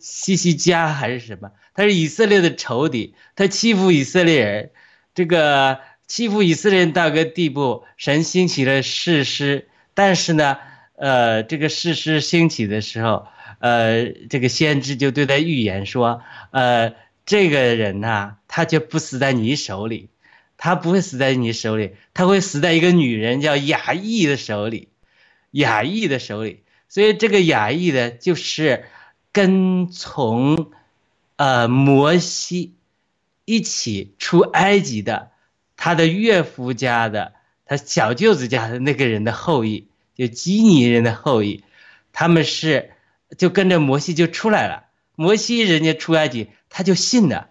[0.00, 1.50] 西西加还是什么？
[1.74, 4.70] 他是以色列的仇敌，他欺负以色列人，
[5.14, 10.56] 这个欺负以色列人到个地步，神兴起了誓师，但是呢，
[10.96, 13.26] 呃，这个誓师兴起的时候。
[13.62, 16.20] 呃，这个先知就对他预言说，
[16.50, 20.08] 呃，这个人呐，他就不死在你手里，
[20.56, 24.88] 他不会死在你手里，他会死在一个女人叫雅意的手里，
[25.52, 26.64] 雅意的手里。
[26.88, 28.86] 所以这个雅意的，就是
[29.30, 30.72] 跟从，
[31.36, 32.74] 呃，摩西
[33.44, 35.30] 一起出埃及的，
[35.76, 37.34] 他的岳父家的，
[37.64, 39.86] 他小舅子家的那个人的后裔，
[40.16, 41.62] 就基尼人的后裔，
[42.12, 42.90] 他们是。
[43.38, 44.84] 就跟着摩西就出来了，
[45.14, 47.48] 摩西人家出埃及，他就信了，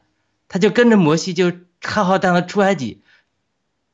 [0.48, 1.52] 他就跟着摩西就
[1.82, 3.02] 浩浩荡荡出埃及，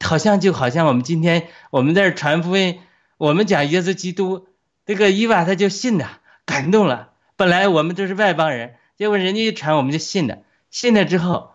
[0.04, 2.80] 好像就好像我们今天我们在这传福音，
[3.18, 4.48] 我们讲耶稣基督，
[4.86, 7.12] 这个伊娃他就信了，感动了。
[7.36, 10.40] 本来我们都是外邦人，结果人家一传我们就信了，
[10.70, 11.52] 信了之后，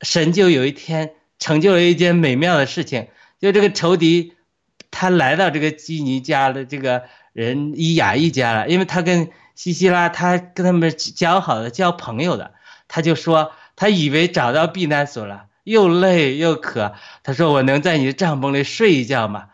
[0.00, 3.08] 神就有一天成就了一件美妙的事情，
[3.40, 4.34] 就这个仇敌，
[4.90, 9.30] 他来到这个基尼家的这个人伊雅一家了，因为他跟。
[9.56, 12.52] 希希拉他跟他们交好的交朋友的，
[12.86, 19.48] 他就说他以为找到避难所了，又累又渴，他说我能在你的帐篷里睡一觉吗？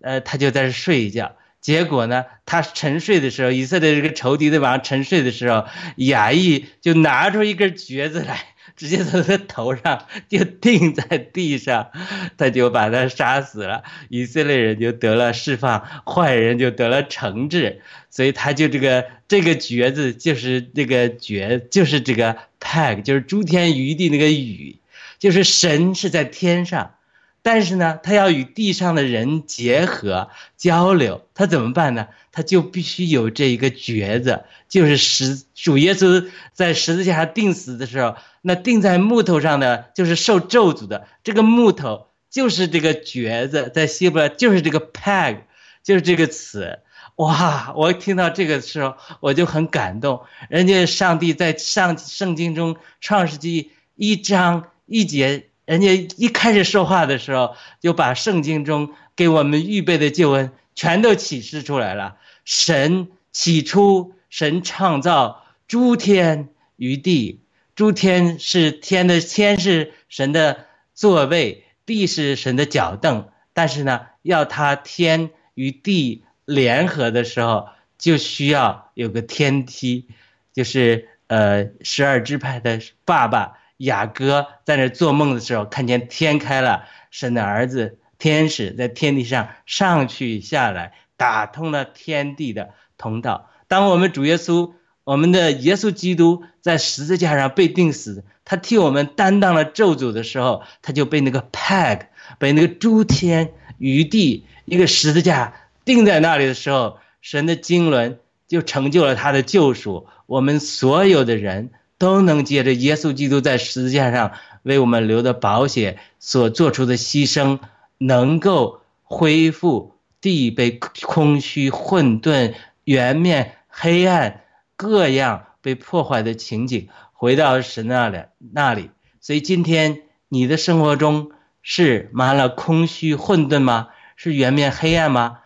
[0.00, 1.32] 呃，他就在这睡一觉。
[1.60, 5.66] 结果呢，他沉睡的时候，以色列这个仇敌在晚上沉睡的时候，
[5.96, 8.44] 亚裔就拿出一根橛子来。
[8.78, 11.90] 直接从他头上就钉在地上，
[12.36, 13.82] 他就把他杀死了。
[14.08, 17.82] 以色列人就得了释放，坏人就得了惩治。
[18.08, 24.76] 所以他就这个这个橛子就是这个橛，就是这个 peg，就是诸天余地那个雨，
[25.18, 26.94] 就是神是在天上。
[27.40, 32.08] 但是呢，他要与地上的人结合交流，他怎么办呢？
[32.30, 38.16] 他就必须有这一个橛子，就是十主耶稣在十字架上钉死的时候，
[38.48, 45.40] 那钉在木头上的就是受咒诅的，这个木头就是这个橛子，在希伯来就是这个 peg，
[45.82, 46.78] 就是这个词。
[47.16, 55.50] 哇，我听到这个时候我就很感动，人家上帝在上圣经中创世纪一章一节。
[55.66, 62.16] 人家一开始说话的时候，就把圣经中给我们预备的救恩全都启示出来了。
[62.46, 67.42] 神起初，神创造诸天与地，
[67.78, 73.28] 诸天是天的天是神的座位，地是神的脚凳。
[73.52, 80.08] 但是呢，要他天与地联合的时候，就需要有个天梯，
[80.52, 83.58] 就是呃十二支派的爸爸。
[83.76, 93.48] 雅各在那做梦的时候，看见天开了，神的儿子天使在天地上上去下来，打通了天地的通道。
[93.68, 94.72] 当我们主耶稣，
[95.08, 102.08] 我们的耶稣基督在十字架上被钉死，他替我们担当了咒诅的时候，他就被那个 peg，
[102.38, 105.54] 被那个诸天余地一个十字架
[105.86, 110.06] 钉在那里的时候，神的经纶就成就了他的救赎。
[110.26, 111.70] 我们所有的人。
[112.00, 114.30] 都能借着耶稣基督在十字架上
[114.62, 117.58] 为我们留的保险所做出的牺牲，
[117.98, 122.54] 能够恢复地被空虚、混沌、
[122.84, 124.42] 圆面、黑暗
[124.78, 128.90] 各样被破坏的情景，回到神那里那里。
[129.20, 131.32] 所以今天你的生活中
[131.62, 133.88] 是满了空虚、混沌吗？
[134.14, 135.40] 是圆面黑暗吗？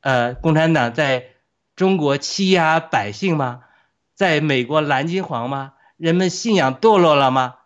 [0.00, 1.30] 呃，共产党在
[1.74, 3.64] 中国欺压百姓吗？
[4.14, 5.72] 在美国蓝金黄吗？
[5.96, 7.56] 人们信仰堕落了吗？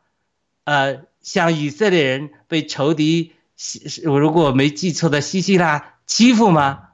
[0.65, 6.89] 呃，像以色列人被仇敌西，我如果没记错的西西拉欺负吗？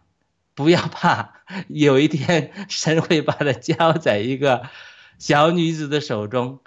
[0.54, 1.35] 不要怕，
[1.68, 4.68] 有一天神会把它交在一个
[5.18, 6.60] 小女子的手中。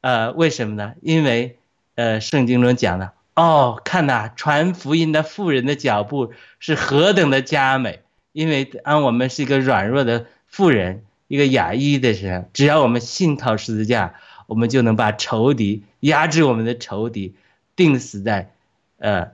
[0.00, 0.94] 呃，为什么呢？
[1.00, 1.58] 因为
[1.94, 8.00] 呃，圣经中讲的哦，看呐，传福音的妇人的脚步是何等的佳美。
[8.32, 14.14] 因为当我们是一个软弱的妇人，一个哑裔的人，只要我们信靠十字架。
[14.46, 17.34] 我们就能把仇敌压制，我们的仇敌
[17.76, 18.52] 钉死在，
[18.98, 19.30] 呃，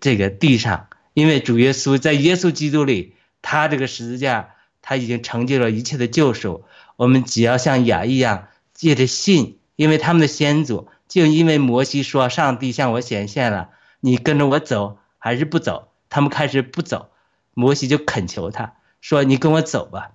[0.00, 0.88] 这个地上。
[1.12, 3.12] 因为主耶稣在耶稣基督里，
[3.42, 6.64] 他这个十字架他已经成就了一切的救赎。
[6.96, 13.68] 我们只要像雅一样借着信，因为他们的先祖就因为摩西说上帝向我显现了，
[14.00, 15.88] 你跟着我走还是不走？
[16.08, 17.10] 他们开始不走，
[17.52, 20.12] 摩西就恳求他说：“你跟我走吧。”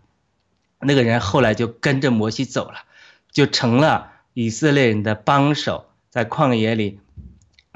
[0.80, 2.84] 那个人后来就跟着摩西走了。
[3.30, 7.00] 就成了以色列人的帮手，在旷野里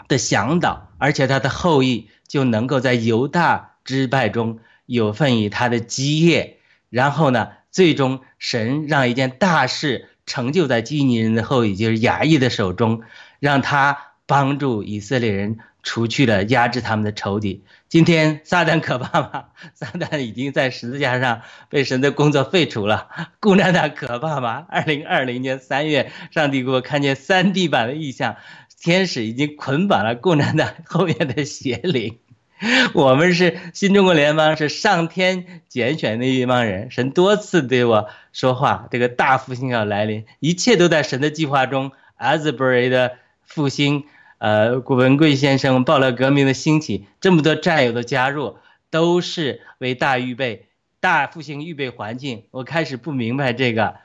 [0.07, 6.58] 的向导，而且他的后裔就能够在犹大支派中有份于他的基业。
[6.90, 13.02] 然后呢，最终神让一件大事成就在基尼人的后裔，就是雅意的手中，
[13.40, 15.60] 让他帮助以色列人。
[15.84, 17.64] 除去了压制他们的仇敌。
[17.90, 19.45] 今天撒旦可怕吗？
[19.74, 23.08] 撒旦已经在十字架上被神的工作废除了。
[23.40, 24.68] 共产党可怕吗？
[24.70, 28.36] 二零二零年三月，上帝给我看见三 D 版的异象，
[28.80, 32.20] 天使已经捆绑了共产党后面的邪灵。
[32.94, 36.92] 我们是新中国联邦，是上天拣选的一帮人。
[36.92, 41.92] 神多次对我说话，这个大复兴要来临，一切都在神的计划中。
[42.20, 43.14] Asbury 的
[43.44, 44.06] 复兴。
[44.38, 48.58] 呃，古文贵先生，暴乱革命的兴起，这么多战友的加入，
[48.90, 50.66] 都是为大预备、
[51.00, 52.46] 大复兴预备环境。
[52.50, 53.98] 我开始不明白这个，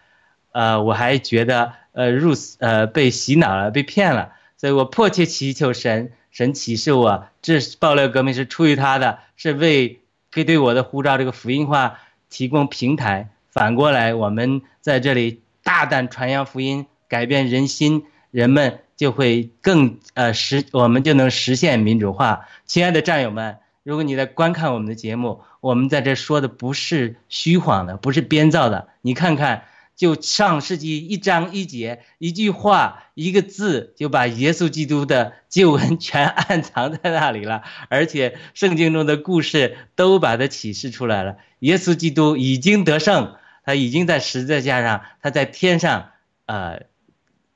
[0.52, 10.00] 呃，我还觉得呃入呃被洗脑了，被骗了，所以我迫切祈求神，神启示我，这暴乱革命是出于他的，是为
[10.30, 11.98] 给对我的护照这个福音化
[12.28, 13.30] 提供平台。
[13.48, 18.80] 反过来，我们在这里大胆传扬福音，改变人心，人们。
[18.96, 22.48] 就会更呃实，我们就能实现民主化。
[22.64, 28.88] 亲爱的战友们，如果你在观看我们的节目，我们在这说的不是虚晃的，不是编造的。
[29.02, 29.64] 你看看，
[29.96, 37.62] 就上世纪一章一节，一句话，一个字，就把耶稣基督的旧恩全暗藏在那里了。
[37.90, 41.38] 而且圣经中的故事都把它启示出来了。
[41.60, 46.10] 耶稣基督已经得胜，他已经在十字架上，他在天上，
[46.44, 46.82] 呃，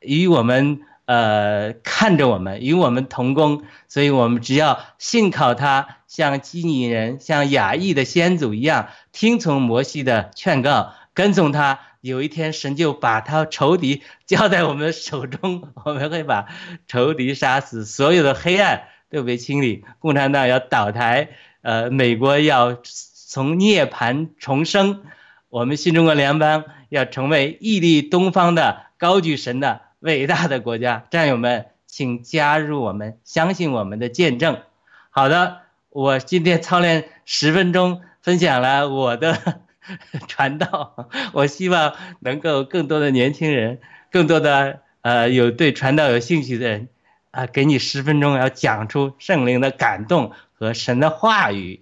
[0.01, 0.81] 与我们。
[1.07, 11.81] 呃，看着我们与我们同工，所以我们只要信靠他，像基尼人、像雅意的先祖一样，听从摩西的劝告，跟从他。
[12.01, 16.47] 有一天，神就把他仇敌交在我们手中， 我们会把
[16.89, 21.31] 仇敌杀死，所有的黑暗都被清理，共产党要倒台，
[21.63, 25.03] 呃，美国要从涅槃重生，
[25.49, 29.83] 我们新中国联邦要成为屹立东方的高举神的。
[30.01, 34.63] 伟大的国家，战友们，请加入我们，相信我们的见证。
[35.11, 35.59] 好的，
[35.91, 39.61] 我今天操练十分钟，分享了我的
[40.29, 41.09] 传道。
[41.33, 43.79] 我希望能够更多的年轻人，
[44.11, 46.89] 更多的呃有对传道有兴趣的人，
[47.31, 51.81] 啊，给你十分钟，要讲出圣灵的感动和神的话语。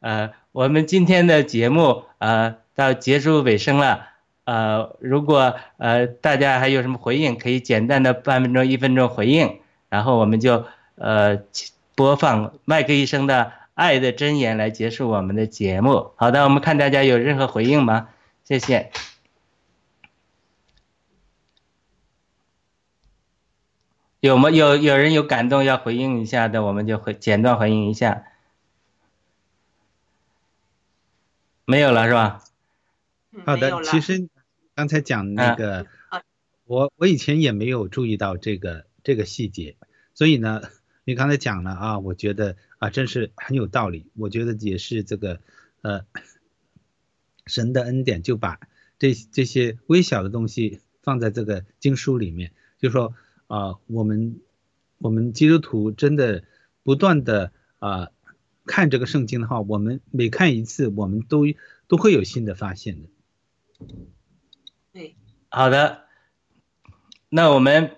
[0.00, 4.08] 呃，我们今天的节目呃到结束尾声了。
[4.44, 9.58] 呃，如果呃大家还有什么回应，可以简单的半分钟、一分钟回应，
[9.88, 10.64] 然后我们就
[10.94, 11.40] 呃
[11.96, 13.44] 播放麦克医生的
[13.76, 16.12] 《爱的箴言》来结束我们的节目。
[16.16, 18.08] 好的，我们看大家有任何回应吗？
[18.42, 18.90] 谢谢。
[24.20, 24.50] 有吗？
[24.50, 28.24] 有有人有感动要回应一下的，我们就回简短回应一下。
[31.66, 32.42] 没有了是吧？
[33.44, 34.28] 好的，其实。
[34.74, 35.86] 刚才讲那个，
[36.66, 39.74] 我我以前也没有注意到这个这个细节，
[40.12, 40.60] 所以呢，
[41.04, 44.10] 你刚才讲了啊，我觉得啊，真是很有道理。
[44.14, 45.40] 我觉得也是这个，
[45.82, 46.04] 呃，
[47.46, 48.60] 神的恩典就把
[48.98, 53.14] 这这些微小的东西放在这个经书里面，就说
[53.46, 54.40] 啊，我们
[54.98, 56.44] 我们基督徒真的
[56.82, 58.10] 不断的啊
[58.64, 61.44] 看这个圣经的话，我们每看一次，我们都
[61.86, 63.08] 都会有新的发现的。
[64.92, 65.16] 对，
[65.48, 66.04] 好的，
[67.28, 67.96] 那我们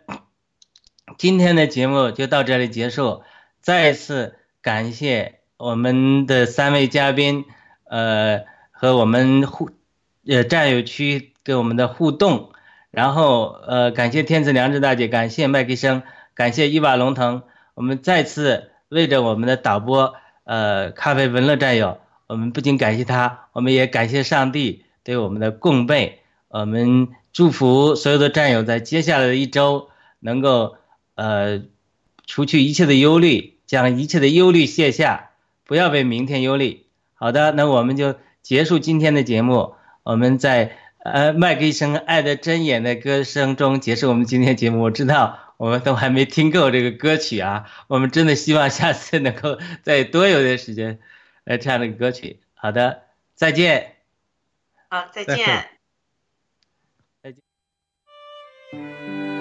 [1.16, 3.22] 今天的节目就到这里结束。
[3.60, 7.44] 再一次感谢我们的三位嘉宾，
[7.84, 9.70] 呃，和我们互
[10.26, 12.52] 呃战友区给我们的互动，
[12.90, 16.02] 然后呃感谢天赐良知大姐，感谢麦克生，
[16.34, 17.42] 感谢伊瓦龙腾，
[17.74, 20.14] 我们再次为着我们的导播
[20.44, 26.20] 呃咖啡文乐战友，我们不仅感谢他，我们也感谢上帝对我们的供备。
[26.48, 30.76] 我们祝福所有的战友在接下来的一周能够
[31.14, 31.62] 呃
[32.26, 35.30] 除去一切的忧虑，将一切的忧虑卸下，
[35.64, 36.86] 不要为明天忧虑。
[37.14, 39.74] 好的，那我们就结束今天的节目。
[40.02, 44.80] 我们在呃麦克一生爱的睁眼的歌声中结束我们今天节目。
[44.80, 50.98] 我知道我们都还没听够这个歌曲啊，我们真的希望下次能够再多有点时间
[51.44, 52.40] 来唱这个歌曲。
[52.54, 53.02] 好的，
[53.34, 53.96] 再见。
[54.88, 55.36] 好，再见
[57.22, 57.32] 再
[58.70, 59.37] 见。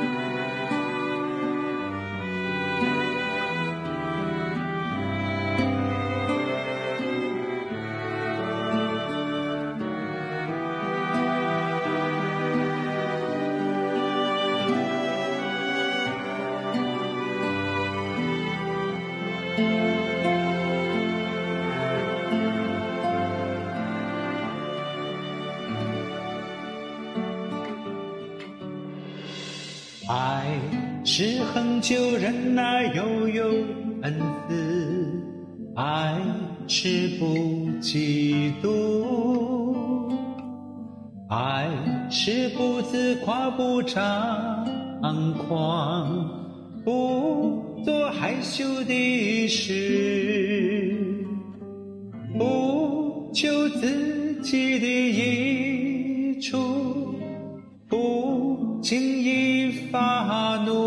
[31.57, 33.45] 恒久忍耐，又有
[34.03, 34.13] 恩
[34.47, 34.53] 慈；
[35.75, 36.13] 爱
[36.67, 37.25] 是不
[37.81, 40.13] 嫉妒；
[41.27, 41.67] 爱
[42.11, 44.63] 是不自夸，不张
[45.47, 46.29] 狂，
[46.85, 51.25] 不做害羞的事，
[52.37, 56.55] 不求自己的益处。
[57.89, 60.86] 不轻易发怒，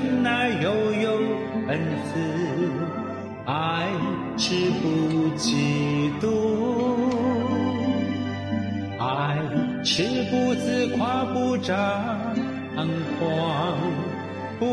[0.00, 1.10] 恒久忍耐，又有
[1.68, 2.18] 恩慈；
[3.44, 3.86] 爱
[4.36, 6.24] 吃不嫉妒；
[8.98, 9.38] 爱
[9.84, 11.76] 吃不自夸，不张
[13.18, 13.76] 狂，
[14.58, 14.64] 不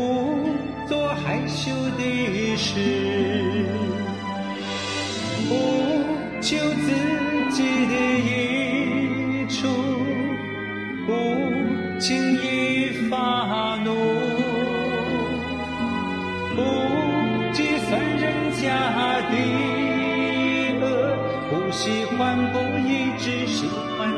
[0.88, 3.07] 做害羞的事，